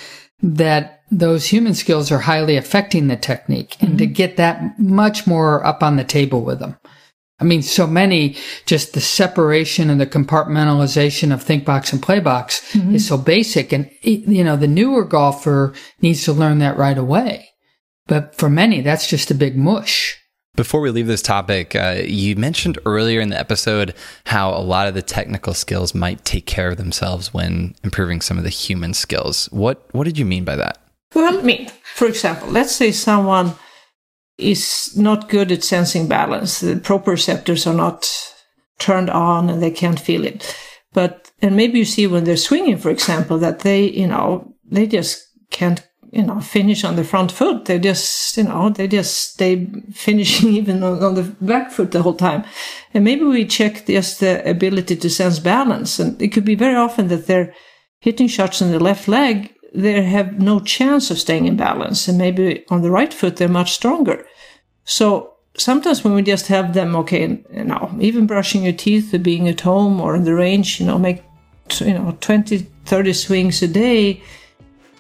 that 0.43 1.01
those 1.11 1.47
human 1.47 1.75
skills 1.75 2.11
are 2.11 2.21
highly 2.21 2.57
affecting 2.57 3.09
the 3.09 3.17
technique 3.17 3.77
and 3.81 3.91
mm-hmm. 3.91 3.99
to 3.99 4.07
get 4.07 4.37
that 4.37 4.79
much 4.79 5.27
more 5.27 5.65
up 5.67 5.83
on 5.83 5.97
the 5.97 6.05
table 6.05 6.43
with 6.43 6.61
them. 6.61 6.77
I 7.41 7.45
mean, 7.45 7.63
so 7.63 7.87
many, 7.87 8.37
just 8.67 8.93
the 8.93 9.01
separation 9.01 9.89
and 9.89 10.01
the 10.01 10.07
compartmentalization 10.07 11.33
of 11.33 11.43
think 11.43 11.65
box 11.65 11.93
and 11.93 12.03
play 12.03 12.21
box 12.21 12.61
mm-hmm. 12.73 12.95
is 12.95 13.07
so 13.07 13.17
basic. 13.17 13.73
And, 13.73 13.91
you 14.03 14.45
know, 14.45 14.57
the 14.57 14.69
newer 14.69 15.05
golfer 15.05 15.73
needs 16.03 16.25
to 16.25 16.33
learn 16.33 16.59
that 16.59 16.77
right 16.77 16.99
away. 16.99 17.49
But 18.07 18.35
for 18.35 18.51
many, 18.51 18.83
that's 18.83 19.09
just 19.09 19.31
a 19.31 19.35
big 19.35 19.57
mush. 19.57 20.19
Before 20.57 20.81
we 20.81 20.91
leave 20.91 21.07
this 21.07 21.23
topic, 21.23 21.75
uh, 21.75 22.03
you 22.05 22.37
mentioned 22.37 22.79
earlier 22.85 23.21
in 23.21 23.31
the 23.31 23.39
episode 23.39 23.95
how 24.27 24.51
a 24.51 24.61
lot 24.61 24.89
of 24.89 24.95
the 24.95 25.01
technical 25.01 25.55
skills 25.55 25.95
might 25.95 26.25
take 26.25 26.45
care 26.45 26.71
of 26.71 26.77
themselves 26.77 27.33
when 27.33 27.75
improving 27.85 28.21
some 28.21 28.37
of 28.37 28.45
the 28.45 28.51
human 28.51 28.93
skills. 28.93 29.47
What 29.53 29.89
what 29.93 30.05
did 30.05 30.19
you 30.19 30.27
mean 30.27 30.45
by 30.45 30.57
that? 30.57 30.79
Well, 31.15 31.39
I 31.39 31.43
mean, 31.43 31.71
for 31.95 32.09
example, 32.09 32.49
let's 32.49 32.75
say 32.75 32.91
someone 32.91 33.55
is 34.41 34.97
not 34.97 35.29
good 35.29 35.53
at 35.53 35.65
sensing 35.65 36.09
balance. 36.09 36.61
The 36.61 36.75
proprioceptors 36.77 37.67
are 37.67 37.75
not 37.75 38.11
turned 38.79 39.11
on 39.11 39.49
and 39.49 39.63
they 39.63 39.71
can't 39.71 40.01
feel 40.01 40.25
it. 40.25 40.57
But, 40.93 41.31
and 41.41 41.57
maybe 41.57 41.79
you 41.79 41.85
see 41.85 42.07
when 42.07 42.25
they're 42.25 42.37
swinging, 42.37 42.79
for 42.79 42.91
example, 42.91 43.39
that 43.39 43.61
they, 43.61 43.85
you 43.91 44.07
know, 44.07 44.55
they 44.65 44.87
just 44.87 45.29
can't, 45.51 45.87
you 46.11 46.23
know, 46.23 46.41
finish 46.41 46.83
on 46.83 46.97
the 46.97 47.05
front 47.05 47.31
foot. 47.31 47.67
They 47.67 47.79
just, 47.79 48.37
you 48.37 48.45
know, 48.45 48.71
they 48.71 48.89
just 48.89 49.33
stay 49.33 49.67
finishing 49.93 50.55
even 50.55 50.83
on, 50.83 51.03
on 51.03 51.15
the 51.15 51.23
back 51.41 51.71
foot 51.71 51.93
the 51.93 52.03
whole 52.03 52.15
time. 52.15 52.45
And 52.93 53.05
maybe 53.05 53.25
we 53.25 53.45
check 53.45 53.87
just 53.87 54.21
the 54.21 54.49
ability 54.49 54.97
to 54.97 55.11
sense 55.11 55.39
balance. 55.39 56.01
And 56.01 56.21
it 56.21 56.29
could 56.29 56.45
be 56.45 56.57
very 56.57 56.75
often 56.75 57.09
that 57.09 57.27
they're 57.27 57.55
hitting 58.01 58.27
shots 58.29 58.61
on 58.61 58.73
the 58.73 58.81
left 58.81 59.07
leg 59.07 59.55
they 59.75 60.03
have 60.03 60.39
no 60.39 60.61
chance 60.61 61.11
of 61.11 61.19
staying 61.19 61.47
in 61.47 61.57
balance. 61.57 62.09
And 62.09 62.19
maybe 62.19 62.65
on 62.71 62.83
the 62.83 62.91
right 62.91 63.13
foot, 63.13 63.37
they're 63.37 63.49
much 63.49 63.73
stronger. 63.73 64.27
So 64.85 65.35
sometimes 65.57 66.03
when 66.03 66.15
we 66.15 66.23
just 66.23 66.49
have 66.49 66.75
them, 66.75 66.97
okay, 66.97 67.43
know, 67.51 67.97
even 68.01 68.27
brushing 68.27 68.65
your 68.65 68.73
teeth 68.73 69.13
or 69.15 69.19
being 69.19 69.49
at 69.49 69.61
home 69.61 70.01
or 70.01 70.17
in 70.17 70.25
the 70.25 70.35
range, 70.35 70.81
you 70.81 70.87
know, 70.87 70.99
make, 70.99 71.23
you 71.79 71.95
know, 71.95 72.17
20, 72.21 72.59
30 72.85 73.13
swings 73.13 73.63
a 73.63 73.69
day, 73.69 74.23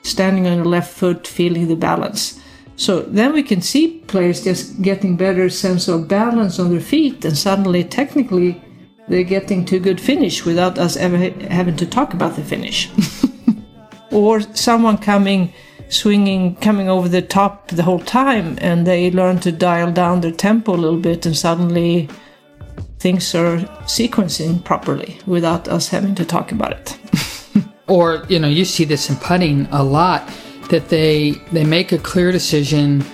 standing 0.03 0.47
on 0.47 0.59
the 0.59 0.69
left 0.69 0.93
foot, 0.93 1.27
feeling 1.27 1.69
the 1.69 1.77
balance. 1.77 2.41
So 2.77 3.01
then 3.03 3.35
we 3.35 3.43
can 3.43 3.61
see 3.61 3.99
players 4.07 4.45
just 4.45 4.81
getting 4.81 5.17
better 5.17 5.51
sense 5.51 5.87
of 5.89 6.09
balance 6.09 6.59
on 6.59 6.71
their 6.71 6.81
feet, 6.81 7.25
and 7.27 7.37
suddenly, 7.37 7.85
technically, 7.85 8.63
they're 9.07 9.23
getting 9.23 9.67
to 9.67 9.77
a 9.77 9.81
good 9.81 10.01
finish 10.01 10.47
without 10.47 10.79
us 10.79 10.97
ever 10.97 11.19
having 11.19 11.77
to 11.77 11.85
talk 11.85 12.15
about 12.15 12.37
the 12.37 12.43
finish. 12.43 12.89
or 14.11 14.41
someone 14.55 14.99
coming 14.99 15.53
swinging 15.89 16.55
coming 16.57 16.89
over 16.89 17.09
the 17.09 17.21
top 17.21 17.69
the 17.69 17.83
whole 17.83 17.99
time 17.99 18.57
and 18.61 18.87
they 18.87 19.11
learn 19.11 19.41
to 19.41 19.51
dial 19.51 19.91
down 19.91 20.21
their 20.21 20.31
tempo 20.31 20.73
a 20.73 20.77
little 20.77 21.01
bit 21.01 21.27
and 21.27 21.37
suddenly 21.37 22.09
things 23.01 23.35
are 23.35 23.59
sequencing 23.87 24.63
properly 24.65 25.19
without 25.27 25.67
us 25.69 25.89
having 25.89 26.15
to 26.15 26.25
talk 26.25 26.53
about 26.53 26.73
it. 26.73 26.99
Or 27.89 28.25
you 28.29 28.39
know 28.39 28.47
you 28.47 28.65
see 28.65 28.85
this 28.85 29.11
in 29.11 29.17
putting 29.17 29.67
a 29.73 29.83
lot 29.83 30.23
that 30.71 30.89
they 30.91 31.33
they 31.51 31.65
make 31.65 31.91
a 31.91 31.99
clear 31.99 32.31
decision 32.31 33.05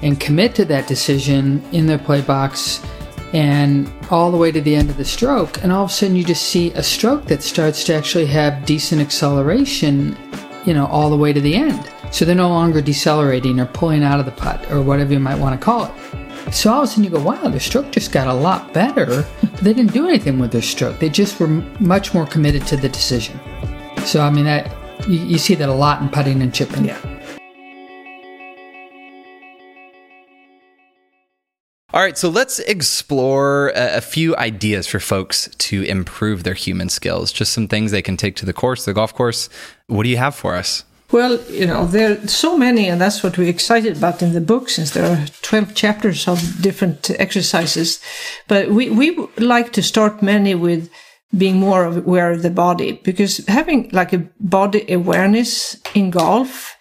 and 0.00 0.18
commit 0.18 0.54
to 0.54 0.64
that 0.64 0.88
decision 0.88 1.62
in 1.72 1.84
their 1.86 1.98
play 1.98 2.22
box 2.22 2.80
and 3.34 3.92
all 4.10 4.30
the 4.30 4.38
way 4.38 4.50
to 4.50 4.62
the 4.62 4.74
end 4.74 4.88
of 4.88 4.96
the 4.96 5.04
stroke 5.04 5.62
and 5.62 5.70
all 5.70 5.84
of 5.84 5.90
a 5.90 5.92
sudden 5.92 6.16
you 6.16 6.24
just 6.24 6.44
see 6.44 6.72
a 6.72 6.82
stroke 6.82 7.26
that 7.26 7.42
starts 7.42 7.84
to 7.84 7.94
actually 7.94 8.24
have 8.24 8.64
decent 8.64 9.02
acceleration 9.02 10.16
you 10.66 10.74
know, 10.74 10.86
all 10.86 11.10
the 11.10 11.16
way 11.16 11.32
to 11.32 11.40
the 11.40 11.54
end. 11.54 11.90
So 12.10 12.24
they're 12.24 12.34
no 12.34 12.48
longer 12.48 12.80
decelerating 12.80 13.58
or 13.58 13.66
pulling 13.66 14.02
out 14.02 14.20
of 14.20 14.26
the 14.26 14.32
putt 14.32 14.70
or 14.70 14.82
whatever 14.82 15.12
you 15.12 15.20
might 15.20 15.38
want 15.38 15.58
to 15.58 15.64
call 15.64 15.86
it. 15.86 15.92
So 16.52 16.70
all 16.70 16.82
of 16.82 16.84
a 16.84 16.86
sudden 16.86 17.04
you 17.04 17.10
go, 17.10 17.22
wow, 17.22 17.48
their 17.48 17.60
stroke 17.60 17.90
just 17.90 18.12
got 18.12 18.26
a 18.26 18.34
lot 18.34 18.72
better. 18.74 19.22
they 19.62 19.72
didn't 19.72 19.92
do 19.92 20.08
anything 20.08 20.38
with 20.38 20.52
their 20.52 20.62
stroke. 20.62 20.98
They 20.98 21.08
just 21.08 21.40
were 21.40 21.48
much 21.48 22.12
more 22.12 22.26
committed 22.26 22.66
to 22.66 22.76
the 22.76 22.88
decision. 22.88 23.40
So, 24.04 24.20
I 24.20 24.30
mean, 24.30 24.44
that 24.44 24.70
you, 25.08 25.18
you 25.18 25.38
see 25.38 25.54
that 25.54 25.68
a 25.68 25.74
lot 25.74 26.02
in 26.02 26.08
putting 26.08 26.42
and 26.42 26.52
chipping. 26.52 26.84
Yeah. 26.84 27.11
All 31.94 32.00
right, 32.00 32.16
so 32.16 32.30
let's 32.30 32.58
explore 32.60 33.68
a, 33.74 33.98
a, 33.98 34.00
few 34.00 34.34
ideas 34.36 34.86
for 34.86 34.98
folks 34.98 35.50
to 35.58 35.82
improve 35.82 36.42
their 36.42 36.54
human 36.54 36.88
skills. 36.88 37.30
Just 37.30 37.52
some 37.52 37.68
things 37.68 37.90
they 37.90 38.00
can 38.00 38.16
take 38.16 38.34
to 38.36 38.46
the 38.46 38.54
course, 38.54 38.86
the 38.86 38.94
golf 38.94 39.12
course. 39.12 39.50
What 39.88 40.04
do 40.04 40.08
you 40.08 40.16
have 40.16 40.34
for 40.34 40.54
us? 40.54 40.84
Well, 41.10 41.38
you 41.50 41.66
know, 41.66 41.84
there 41.84 42.12
are 42.12 42.26
so 42.26 42.56
many, 42.56 42.88
and 42.88 42.98
that's 42.98 43.22
what 43.22 43.36
we're 43.36 43.50
excited 43.50 43.98
about 43.98 44.22
in 44.22 44.32
the 44.32 44.40
book, 44.40 44.70
since 44.70 44.92
there 44.92 45.04
are 45.04 45.26
12 45.42 45.74
chapters 45.74 46.26
of 46.26 46.62
different 46.62 47.10
exercises. 47.20 48.00
But 48.48 48.70
we, 48.70 48.88
we 48.88 49.14
like 49.36 49.74
to 49.74 49.82
start 49.82 50.22
many 50.22 50.54
with 50.54 50.88
being 51.36 51.56
more 51.56 51.84
aware 51.84 52.32
of 52.32 52.40
the 52.40 52.50
body, 52.50 52.92
because 53.04 53.46
having 53.48 53.90
like 53.92 54.14
a 54.14 54.26
body 54.40 54.90
awareness 54.90 55.76
in 55.94 56.10
golf 56.10 56.74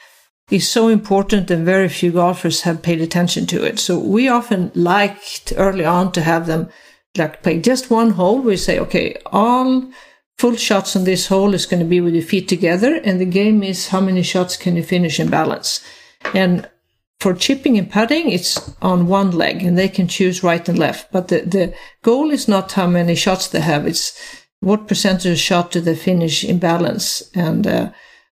is 0.52 0.70
so 0.70 0.90
important 0.90 1.50
and 1.50 1.66
very 1.66 1.88
few 1.88 2.12
golfers 2.12 2.62
have 2.62 2.84
paid 2.84 3.02
attention 3.02 3.48
to 3.48 3.64
it. 3.64 3.80
So 3.80 3.98
we 3.98 4.28
often 4.28 4.72
liked 4.76 5.54
early 5.56 5.86
on 5.86 6.12
to 6.12 6.22
have 6.22 6.46
them 6.46 6.70
like 7.18 7.42
play 7.42 7.60
just 7.60 7.90
one 7.90 8.12
hole. 8.12 8.42
We 8.42 8.58
say, 8.58 8.78
okay, 8.80 9.16
all 9.28 9.90
full 10.38 10.56
shots 10.56 10.96
on 10.96 11.06
this 11.06 11.28
hole 11.28 11.54
is 11.54 11.66
going 11.66 11.80
to 11.80 11.90
be 11.90 12.02
with 12.02 12.14
your 12.14 12.24
feet 12.24 12.50
together. 12.50 12.96
And 12.96 13.20
the 13.20 13.26
game 13.26 13.64
is 13.64 13.88
how 13.88 14.02
many 14.02 14.24
shots 14.24 14.58
can 14.58 14.76
you 14.76 14.84
finish 14.84 15.20
in 15.20 15.30
balance? 15.30 15.84
And 16.34 16.70
for 17.22 17.34
chipping 17.34 17.78
and 17.78 17.90
putting, 17.90 18.30
it's 18.30 18.76
on 18.82 19.08
one 19.08 19.32
leg 19.32 19.64
and 19.64 19.78
they 19.78 19.88
can 19.88 20.08
choose 20.08 20.44
right 20.44 20.68
and 20.68 20.78
left. 20.78 21.12
But 21.12 21.30
the, 21.30 21.42
the 21.42 21.74
goal 22.02 22.30
is 22.30 22.48
not 22.48 22.74
how 22.74 22.88
many 22.88 23.16
shots 23.16 23.48
they 23.48 23.62
have. 23.62 23.88
It's 23.88 24.20
what 24.60 24.88
percentage 24.88 25.32
of 25.32 25.40
shot 25.40 25.72
do 25.72 25.80
they 25.80 25.96
finish 25.96 26.44
in 26.44 26.60
balance? 26.60 27.24
And, 27.34 27.66
uh, 27.66 27.92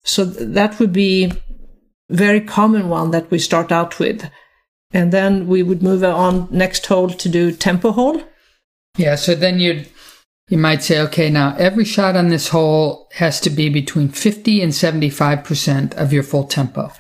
so 0.05 0.27
that 0.27 0.79
would 0.79 0.93
be 0.93 1.33
very 2.11 2.41
common 2.41 2.89
one 2.89 3.11
that 3.11 3.31
we 3.31 3.39
start 3.39 3.73
out 3.73 3.99
with. 3.99 4.31
And 4.93 5.13
then 5.13 5.47
we 5.47 5.63
would 5.63 5.83
move 5.83 6.05
on 6.05 6.49
next 6.51 6.87
hole 6.87 7.11
to 7.11 7.29
do 7.29 7.53
tempo 7.53 7.93
hole. 7.93 8.23
Yeah, 8.97 9.17
so 9.17 9.35
then 9.35 9.59
you'd 9.59 9.89
you 10.49 10.59
might 10.59 10.83
say, 10.83 11.01
okay, 11.01 11.31
now 11.31 11.57
every 11.59 11.85
shot 11.85 12.17
on 12.17 12.29
this 12.29 12.49
hole 12.49 13.09
has 13.15 13.41
to 13.41 13.51
be 13.51 13.71
between 13.71 14.09
50 14.09 14.61
and 14.61 14.73
75% 14.73 15.95
of 15.95 16.13
your 16.13 16.23
full 16.23 16.45
tempo. 16.45 16.93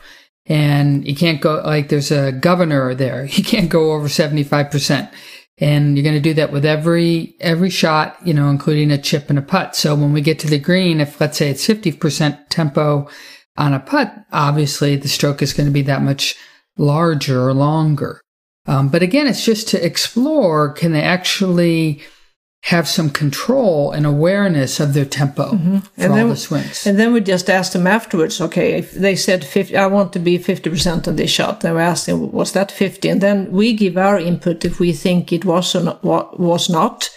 And 0.46 1.06
you 1.06 1.14
can't 1.14 1.40
go 1.40 1.62
like 1.64 1.88
there's 1.88 2.10
a 2.10 2.32
governor 2.32 2.94
there. 2.94 3.26
You 3.32 3.44
can't 3.44 3.68
go 3.68 3.92
over 3.92 4.08
75%. 4.08 5.12
And 5.58 5.96
you're 5.96 6.02
going 6.02 6.16
to 6.16 6.20
do 6.20 6.34
that 6.34 6.50
with 6.50 6.64
every, 6.64 7.36
every 7.40 7.70
shot, 7.70 8.16
you 8.24 8.34
know, 8.34 8.48
including 8.48 8.90
a 8.90 8.98
chip 8.98 9.30
and 9.30 9.38
a 9.38 9.42
putt. 9.42 9.76
So 9.76 9.94
when 9.94 10.12
we 10.12 10.20
get 10.20 10.40
to 10.40 10.48
the 10.48 10.58
green, 10.58 11.00
if 11.00 11.20
let's 11.20 11.38
say 11.38 11.50
it's 11.50 11.66
50% 11.66 12.48
tempo 12.48 13.08
on 13.56 13.72
a 13.72 13.80
putt, 13.80 14.12
obviously 14.32 14.96
the 14.96 15.08
stroke 15.08 15.42
is 15.42 15.52
going 15.52 15.66
to 15.66 15.72
be 15.72 15.82
that 15.82 16.02
much 16.02 16.36
larger 16.76 17.48
or 17.48 17.54
longer. 17.54 18.20
Um, 18.66 18.88
but 18.88 19.02
again, 19.02 19.26
it's 19.26 19.44
just 19.44 19.68
to 19.68 19.84
explore 19.84 20.72
can 20.72 20.92
they 20.92 21.02
actually 21.02 22.02
have 22.64 22.88
some 22.88 23.10
control 23.10 23.92
and 23.92 24.06
awareness 24.06 24.80
of 24.80 24.94
their 24.94 25.04
tempo 25.04 25.50
mm-hmm. 25.50 25.78
for 25.80 25.90
and 25.98 26.12
all 26.12 26.16
then, 26.16 26.28
the 26.30 26.36
swings. 26.36 26.86
And 26.86 26.98
then 26.98 27.12
we 27.12 27.20
just 27.20 27.50
asked 27.50 27.74
them 27.74 27.86
afterwards, 27.86 28.40
okay, 28.40 28.78
if 28.78 28.92
they 28.92 29.16
said 29.16 29.44
50, 29.44 29.76
I 29.76 29.86
want 29.86 30.14
to 30.14 30.18
be 30.18 30.38
50% 30.38 31.06
of 31.06 31.18
this 31.18 31.30
shot. 31.30 31.60
Then 31.60 31.74
we 31.74 31.82
asked 31.82 32.06
them, 32.06 32.32
was 32.32 32.52
that 32.52 32.72
50? 32.72 33.06
And 33.10 33.20
then 33.20 33.52
we 33.52 33.74
give 33.74 33.98
our 33.98 34.18
input 34.18 34.64
if 34.64 34.80
we 34.80 34.94
think 34.94 35.30
it 35.30 35.44
was 35.44 35.74
or 35.74 35.82
not, 35.82 36.02
was 36.40 36.70
not. 36.70 37.10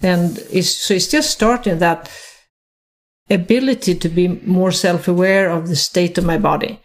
And 0.00 0.38
it's, 0.50 0.70
so 0.70 0.94
it's 0.94 1.08
just 1.08 1.30
starting 1.30 1.78
that 1.80 2.10
ability 3.30 3.94
to 3.94 4.08
be 4.08 4.28
more 4.28 4.72
self-aware 4.72 5.50
of 5.50 5.68
the 5.68 5.76
state 5.76 6.18
of 6.18 6.24
my 6.24 6.38
body. 6.38 6.80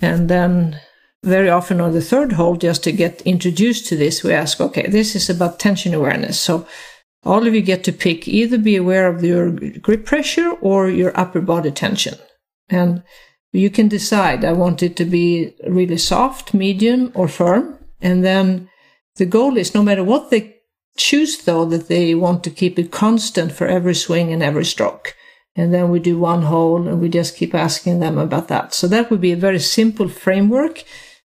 And 0.00 0.28
then 0.28 0.80
very 1.24 1.50
often 1.50 1.80
on 1.80 1.92
the 1.92 2.00
third 2.00 2.32
hole, 2.32 2.56
just 2.56 2.84
to 2.84 2.92
get 2.92 3.20
introduced 3.22 3.86
to 3.86 3.96
this, 3.96 4.22
we 4.22 4.32
ask, 4.32 4.60
okay, 4.60 4.86
this 4.86 5.16
is 5.16 5.28
about 5.28 5.58
tension 5.58 5.92
awareness. 5.92 6.38
So 6.40 6.66
all 7.24 7.46
of 7.46 7.54
you 7.54 7.60
get 7.60 7.82
to 7.84 7.92
pick 7.92 8.28
either 8.28 8.58
be 8.58 8.76
aware 8.76 9.08
of 9.08 9.24
your 9.24 9.50
grip 9.50 10.06
pressure 10.06 10.50
or 10.60 10.88
your 10.88 11.18
upper 11.18 11.40
body 11.40 11.72
tension. 11.72 12.14
And 12.68 13.02
you 13.52 13.70
can 13.70 13.88
decide, 13.88 14.44
I 14.44 14.52
want 14.52 14.82
it 14.82 14.96
to 14.96 15.04
be 15.04 15.54
really 15.66 15.98
soft, 15.98 16.54
medium, 16.54 17.10
or 17.14 17.26
firm. 17.28 17.78
And 18.00 18.24
then 18.24 18.70
the 19.16 19.26
goal 19.26 19.56
is 19.56 19.74
no 19.74 19.82
matter 19.82 20.04
what 20.04 20.30
they 20.30 20.56
choose, 20.96 21.38
though, 21.38 21.64
that 21.64 21.88
they 21.88 22.14
want 22.14 22.44
to 22.44 22.50
keep 22.50 22.78
it 22.78 22.92
constant 22.92 23.50
for 23.52 23.66
every 23.66 23.94
swing 23.94 24.32
and 24.32 24.42
every 24.42 24.64
stroke 24.64 25.14
and 25.58 25.74
then 25.74 25.90
we 25.90 25.98
do 25.98 26.16
one 26.16 26.42
hole 26.42 26.86
and 26.86 27.00
we 27.00 27.08
just 27.08 27.36
keep 27.36 27.52
asking 27.52 27.98
them 27.98 28.16
about 28.16 28.46
that. 28.46 28.72
So 28.74 28.86
that 28.86 29.10
would 29.10 29.20
be 29.20 29.32
a 29.32 29.36
very 29.36 29.58
simple 29.58 30.08
framework, 30.08 30.84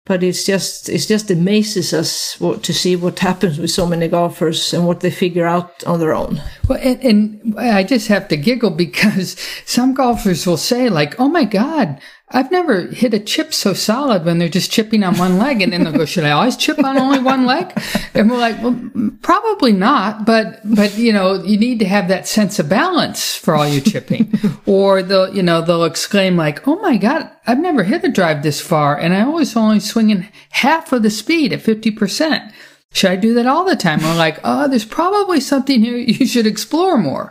but 0.05 0.25
it's 0.25 0.45
just 0.45 0.89
it's 0.89 1.07
just 1.07 1.31
amazes 1.31 1.95
us 1.95 2.37
to 2.63 2.73
see 2.75 2.97
what 2.97 3.21
happens 3.21 3.57
with 3.59 3.71
so 3.71 3.87
many 3.87 4.09
golfers 4.09 4.75
and 4.75 4.85
what 4.85 5.01
they 5.01 5.13
figure 5.13 5.47
out 5.47 5.85
on 5.85 6.01
their 6.01 6.13
own. 6.13 6.43
Well, 6.69 6.81
and, 6.83 7.01
and 7.05 7.59
I 7.59 7.85
just 7.85 8.09
have 8.09 8.27
to 8.29 8.37
giggle 8.37 8.71
because 8.87 9.39
some 9.65 9.95
golfers 9.95 10.45
will 10.45 10.57
say 10.57 10.89
like, 10.89 11.19
"Oh 11.21 11.29
my 11.29 11.45
God." 11.45 12.01
I've 12.31 12.51
never 12.51 12.89
hit 12.89 13.15
a 13.15 13.21
chip 13.21 13.55
so 13.55 13.73
solid 13.73 14.25
when 14.25 14.39
they're 14.39 14.49
just 14.49 14.73
chipping 14.73 15.05
on 15.05 15.17
one 15.17 15.39
leg. 15.39 15.63
And 15.63 15.73
then 15.73 15.85
they'll 15.85 15.93
go, 15.93 16.05
should 16.05 16.25
I 16.25 16.33
always 16.33 16.57
chip 16.57 16.83
on 16.83 16.99
only 16.99 17.21
one 17.21 17.47
leg? 17.47 17.73
And 18.15 18.29
we're 18.29 18.39
like, 18.39 18.61
well, 18.61 18.77
probably 19.23 19.73
not. 19.73 20.27
But, 20.27 20.61
but, 20.65 20.99
you 20.99 21.13
know, 21.13 21.43
you 21.45 21.57
need 21.57 21.79
to 21.79 21.85
have 21.85 22.09
that 22.09 22.27
sense 22.27 22.59
of 22.59 22.69
balance 22.69 23.37
for 23.37 23.55
all 23.55 23.69
your 23.69 23.81
chipping. 23.81 24.33
or 24.67 25.05
they'll, 25.05 25.33
you 25.35 25.43
know, 25.43 25.63
they'll 25.63 25.85
exclaim 25.85 26.37
like, 26.37 26.67
oh 26.67 26.77
my 26.81 26.97
God, 26.97 27.31
I've 27.47 27.61
never 27.61 27.85
hit 27.85 28.03
a 28.03 28.09
drive 28.09 28.43
this 28.43 28.61
far. 28.61 28.99
And 28.99 29.15
I 29.15 29.23
always 29.23 29.57
only 29.57 29.79
swinging 29.79 30.27
half 30.51 30.93
of 30.93 31.05
the 31.05 31.11
speed 31.11 31.53
at 31.53 31.61
50%. 31.61 32.53
Should 32.97 33.11
I 33.11 33.17
do 33.17 33.35
that 33.35 33.47
all 33.47 33.67
the 33.67 33.77
time? 33.77 34.01
We're 34.01 34.17
like, 34.17 34.41
oh, 34.43 34.69
there's 34.69 34.87
probably 34.87 35.39
something 35.39 35.85
here 35.85 35.97
you 35.99 36.25
should 36.25 36.47
explore 36.47 36.97
more. 36.97 37.31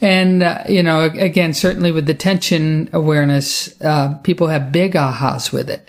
And, 0.00 0.42
uh, 0.42 0.64
you 0.66 0.82
know, 0.82 1.02
again, 1.02 1.52
certainly 1.52 1.92
with 1.92 2.06
the 2.06 2.14
tension 2.14 2.88
awareness, 2.94 3.78
uh, 3.82 4.14
people 4.22 4.46
have 4.46 4.72
big 4.72 4.94
ahas 4.94 5.52
with 5.52 5.68
it. 5.68 5.86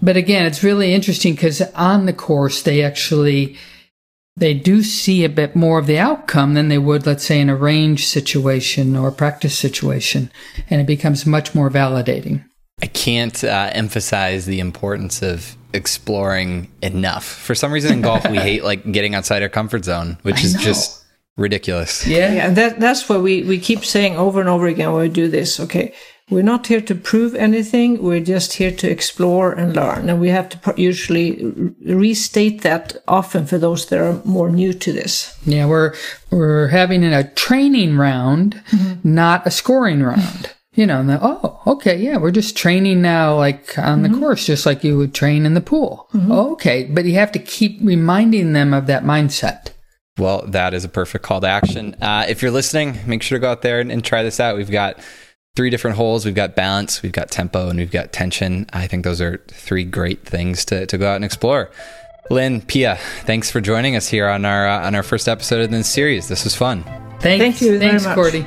But 0.00 0.16
again, 0.16 0.46
it's 0.46 0.64
really 0.64 0.94
interesting 0.94 1.34
because 1.34 1.62
on 1.74 2.06
the 2.06 2.12
course, 2.12 2.62
they 2.62 2.82
actually, 2.82 3.56
they 4.36 4.52
do 4.52 4.82
see 4.82 5.24
a 5.24 5.28
bit 5.28 5.54
more 5.54 5.78
of 5.78 5.86
the 5.86 6.00
outcome 6.00 6.54
than 6.54 6.66
they 6.66 6.78
would, 6.78 7.06
let's 7.06 7.24
say, 7.24 7.40
in 7.40 7.48
a 7.48 7.54
range 7.54 8.04
situation 8.04 8.96
or 8.96 9.06
a 9.06 9.12
practice 9.12 9.56
situation. 9.56 10.28
And 10.68 10.80
it 10.80 10.88
becomes 10.88 11.24
much 11.24 11.54
more 11.54 11.70
validating. 11.70 12.44
I 12.82 12.86
can't 12.86 13.44
uh, 13.44 13.70
emphasize 13.72 14.44
the 14.44 14.58
importance 14.58 15.22
of 15.22 15.56
exploring 15.76 16.70
enough. 16.82 17.24
For 17.24 17.54
some 17.54 17.72
reason 17.72 17.92
in 17.92 18.00
golf, 18.00 18.28
we 18.28 18.38
hate 18.48 18.64
like 18.64 18.90
getting 18.90 19.14
outside 19.14 19.42
our 19.42 19.48
comfort 19.48 19.84
zone, 19.84 20.18
which 20.22 20.42
is 20.42 20.54
just 20.54 21.04
ridiculous. 21.36 22.06
Yeah, 22.06 22.32
yeah. 22.32 22.50
That, 22.50 22.80
that's 22.80 23.08
what 23.08 23.22
we, 23.22 23.42
we 23.44 23.58
keep 23.58 23.84
saying 23.84 24.16
over 24.16 24.40
and 24.40 24.48
over 24.48 24.66
again 24.66 24.92
when 24.92 25.02
we 25.02 25.08
do 25.08 25.28
this. 25.28 25.60
Okay, 25.60 25.94
we're 26.30 26.42
not 26.42 26.66
here 26.66 26.80
to 26.80 26.94
prove 26.94 27.34
anything. 27.34 28.02
We're 28.02 28.20
just 28.20 28.54
here 28.54 28.72
to 28.72 28.90
explore 28.90 29.52
and 29.52 29.76
learn. 29.76 30.08
And 30.08 30.20
we 30.20 30.30
have 30.30 30.48
to 30.48 30.74
usually 30.76 31.44
restate 31.84 32.62
that 32.62 32.96
often 33.06 33.46
for 33.46 33.58
those 33.58 33.86
that 33.86 34.00
are 34.00 34.20
more 34.24 34.50
new 34.50 34.72
to 34.72 34.92
this. 34.92 35.38
Yeah, 35.46 35.66
we're 35.66 35.94
we're 36.32 36.68
having 36.68 37.04
a 37.04 37.30
training 37.34 37.96
round, 37.96 38.60
mm-hmm. 38.70 39.14
not 39.14 39.46
a 39.46 39.50
scoring 39.50 40.02
round 40.02 40.55
you 40.76 40.86
know, 40.86 41.00
and 41.00 41.10
oh, 41.10 41.60
okay, 41.66 41.96
yeah, 41.96 42.18
we're 42.18 42.30
just 42.30 42.56
training 42.56 43.02
now, 43.02 43.34
like 43.34 43.76
on 43.78 44.02
mm-hmm. 44.02 44.12
the 44.12 44.18
course, 44.20 44.46
just 44.46 44.66
like 44.66 44.84
you 44.84 44.96
would 44.98 45.14
train 45.14 45.46
in 45.46 45.54
the 45.54 45.60
pool. 45.60 46.08
Mm-hmm. 46.12 46.30
okay, 46.30 46.84
but 46.84 47.04
you 47.06 47.14
have 47.14 47.32
to 47.32 47.38
keep 47.38 47.78
reminding 47.82 48.52
them 48.52 48.74
of 48.74 48.86
that 48.86 49.02
mindset. 49.02 49.70
Well, 50.18 50.44
that 50.46 50.74
is 50.74 50.84
a 50.84 50.88
perfect 50.88 51.24
call 51.24 51.40
to 51.40 51.46
action. 51.46 51.94
Uh, 52.00 52.24
if 52.28 52.40
you're 52.40 52.50
listening, 52.50 52.98
make 53.06 53.22
sure 53.22 53.38
to 53.38 53.40
go 53.40 53.50
out 53.50 53.62
there 53.62 53.80
and, 53.80 53.90
and 53.90 54.04
try 54.04 54.22
this 54.22 54.38
out. 54.40 54.56
We've 54.56 54.70
got 54.70 54.98
three 55.56 55.70
different 55.70 55.96
holes. 55.96 56.24
We've 56.24 56.34
got 56.34 56.54
balance, 56.54 57.02
we've 57.02 57.12
got 57.12 57.30
tempo, 57.30 57.68
and 57.68 57.78
we've 57.78 57.90
got 57.90 58.12
tension. 58.12 58.66
I 58.72 58.86
think 58.86 59.04
those 59.04 59.20
are 59.20 59.42
three 59.48 59.84
great 59.84 60.24
things 60.24 60.64
to, 60.66 60.86
to 60.86 60.98
go 60.98 61.08
out 61.08 61.16
and 61.16 61.24
explore. 61.24 61.70
Lynn, 62.30 62.60
Pia, 62.60 62.96
thanks 63.22 63.50
for 63.50 63.60
joining 63.60 63.96
us 63.96 64.08
here 64.08 64.28
on 64.28 64.44
our 64.44 64.68
uh, 64.68 64.86
on 64.86 64.94
our 64.94 65.04
first 65.04 65.28
episode 65.28 65.62
of 65.62 65.70
this 65.70 65.88
series. 65.88 66.28
This 66.28 66.44
was 66.44 66.54
fun. 66.54 66.82
Thanks, 67.20 67.58
Thank 67.58 67.60
you. 67.60 67.78
Thanks, 67.78 68.04
Cordie. 68.04 68.46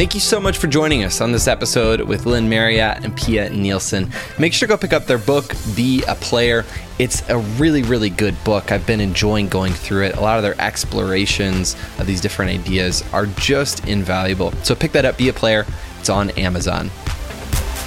Thank 0.00 0.14
you 0.14 0.20
so 0.20 0.40
much 0.40 0.56
for 0.56 0.66
joining 0.66 1.04
us 1.04 1.20
on 1.20 1.30
this 1.30 1.46
episode 1.46 2.00
with 2.00 2.24
Lynn 2.24 2.48
Marriott 2.48 3.04
and 3.04 3.14
Pia 3.14 3.50
Nilsson. 3.50 4.10
Make 4.38 4.54
sure 4.54 4.66
to 4.66 4.72
go 4.72 4.78
pick 4.78 4.94
up 4.94 5.04
their 5.04 5.18
book, 5.18 5.54
Be 5.76 6.02
a 6.08 6.14
Player. 6.14 6.64
It's 6.98 7.28
a 7.28 7.36
really, 7.36 7.82
really 7.82 8.08
good 8.08 8.34
book. 8.42 8.72
I've 8.72 8.86
been 8.86 9.02
enjoying 9.02 9.48
going 9.48 9.74
through 9.74 10.06
it. 10.06 10.16
A 10.16 10.20
lot 10.22 10.38
of 10.38 10.42
their 10.42 10.58
explorations 10.58 11.76
of 11.98 12.06
these 12.06 12.22
different 12.22 12.50
ideas 12.50 13.04
are 13.12 13.26
just 13.26 13.86
invaluable. 13.86 14.52
So 14.62 14.74
pick 14.74 14.92
that 14.92 15.04
up, 15.04 15.18
Be 15.18 15.28
a 15.28 15.34
Player. 15.34 15.66
It's 15.98 16.08
on 16.08 16.30
Amazon. 16.30 16.90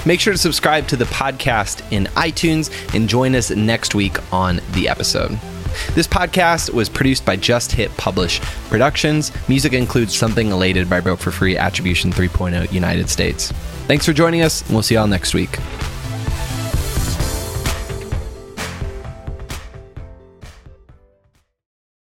Make 0.05 0.19
sure 0.19 0.33
to 0.33 0.37
subscribe 0.37 0.87
to 0.89 0.95
the 0.95 1.05
podcast 1.05 1.81
in 1.91 2.03
iTunes 2.13 2.69
and 2.93 3.09
join 3.09 3.33
us 3.33 3.49
next 3.49 3.95
week 3.95 4.19
on 4.31 4.61
the 4.73 4.87
episode. 4.87 5.39
This 5.95 6.07
podcast 6.07 6.73
was 6.73 6.89
produced 6.89 7.25
by 7.25 7.35
Just 7.35 7.71
Hit 7.71 7.95
Publish 7.97 8.39
Productions. 8.69 9.31
Music 9.47 9.73
includes 9.73 10.15
Something 10.15 10.51
Elated 10.51 10.89
by 10.89 10.99
Broke 10.99 11.19
for 11.19 11.31
Free 11.31 11.57
Attribution 11.57 12.11
3.0 12.11 12.71
United 12.71 13.09
States. 13.09 13.51
Thanks 13.87 14.05
for 14.05 14.13
joining 14.13 14.41
us, 14.41 14.61
and 14.61 14.71
we'll 14.71 14.83
see 14.83 14.95
y'all 14.95 15.07
next 15.07 15.33
week. 15.33 15.59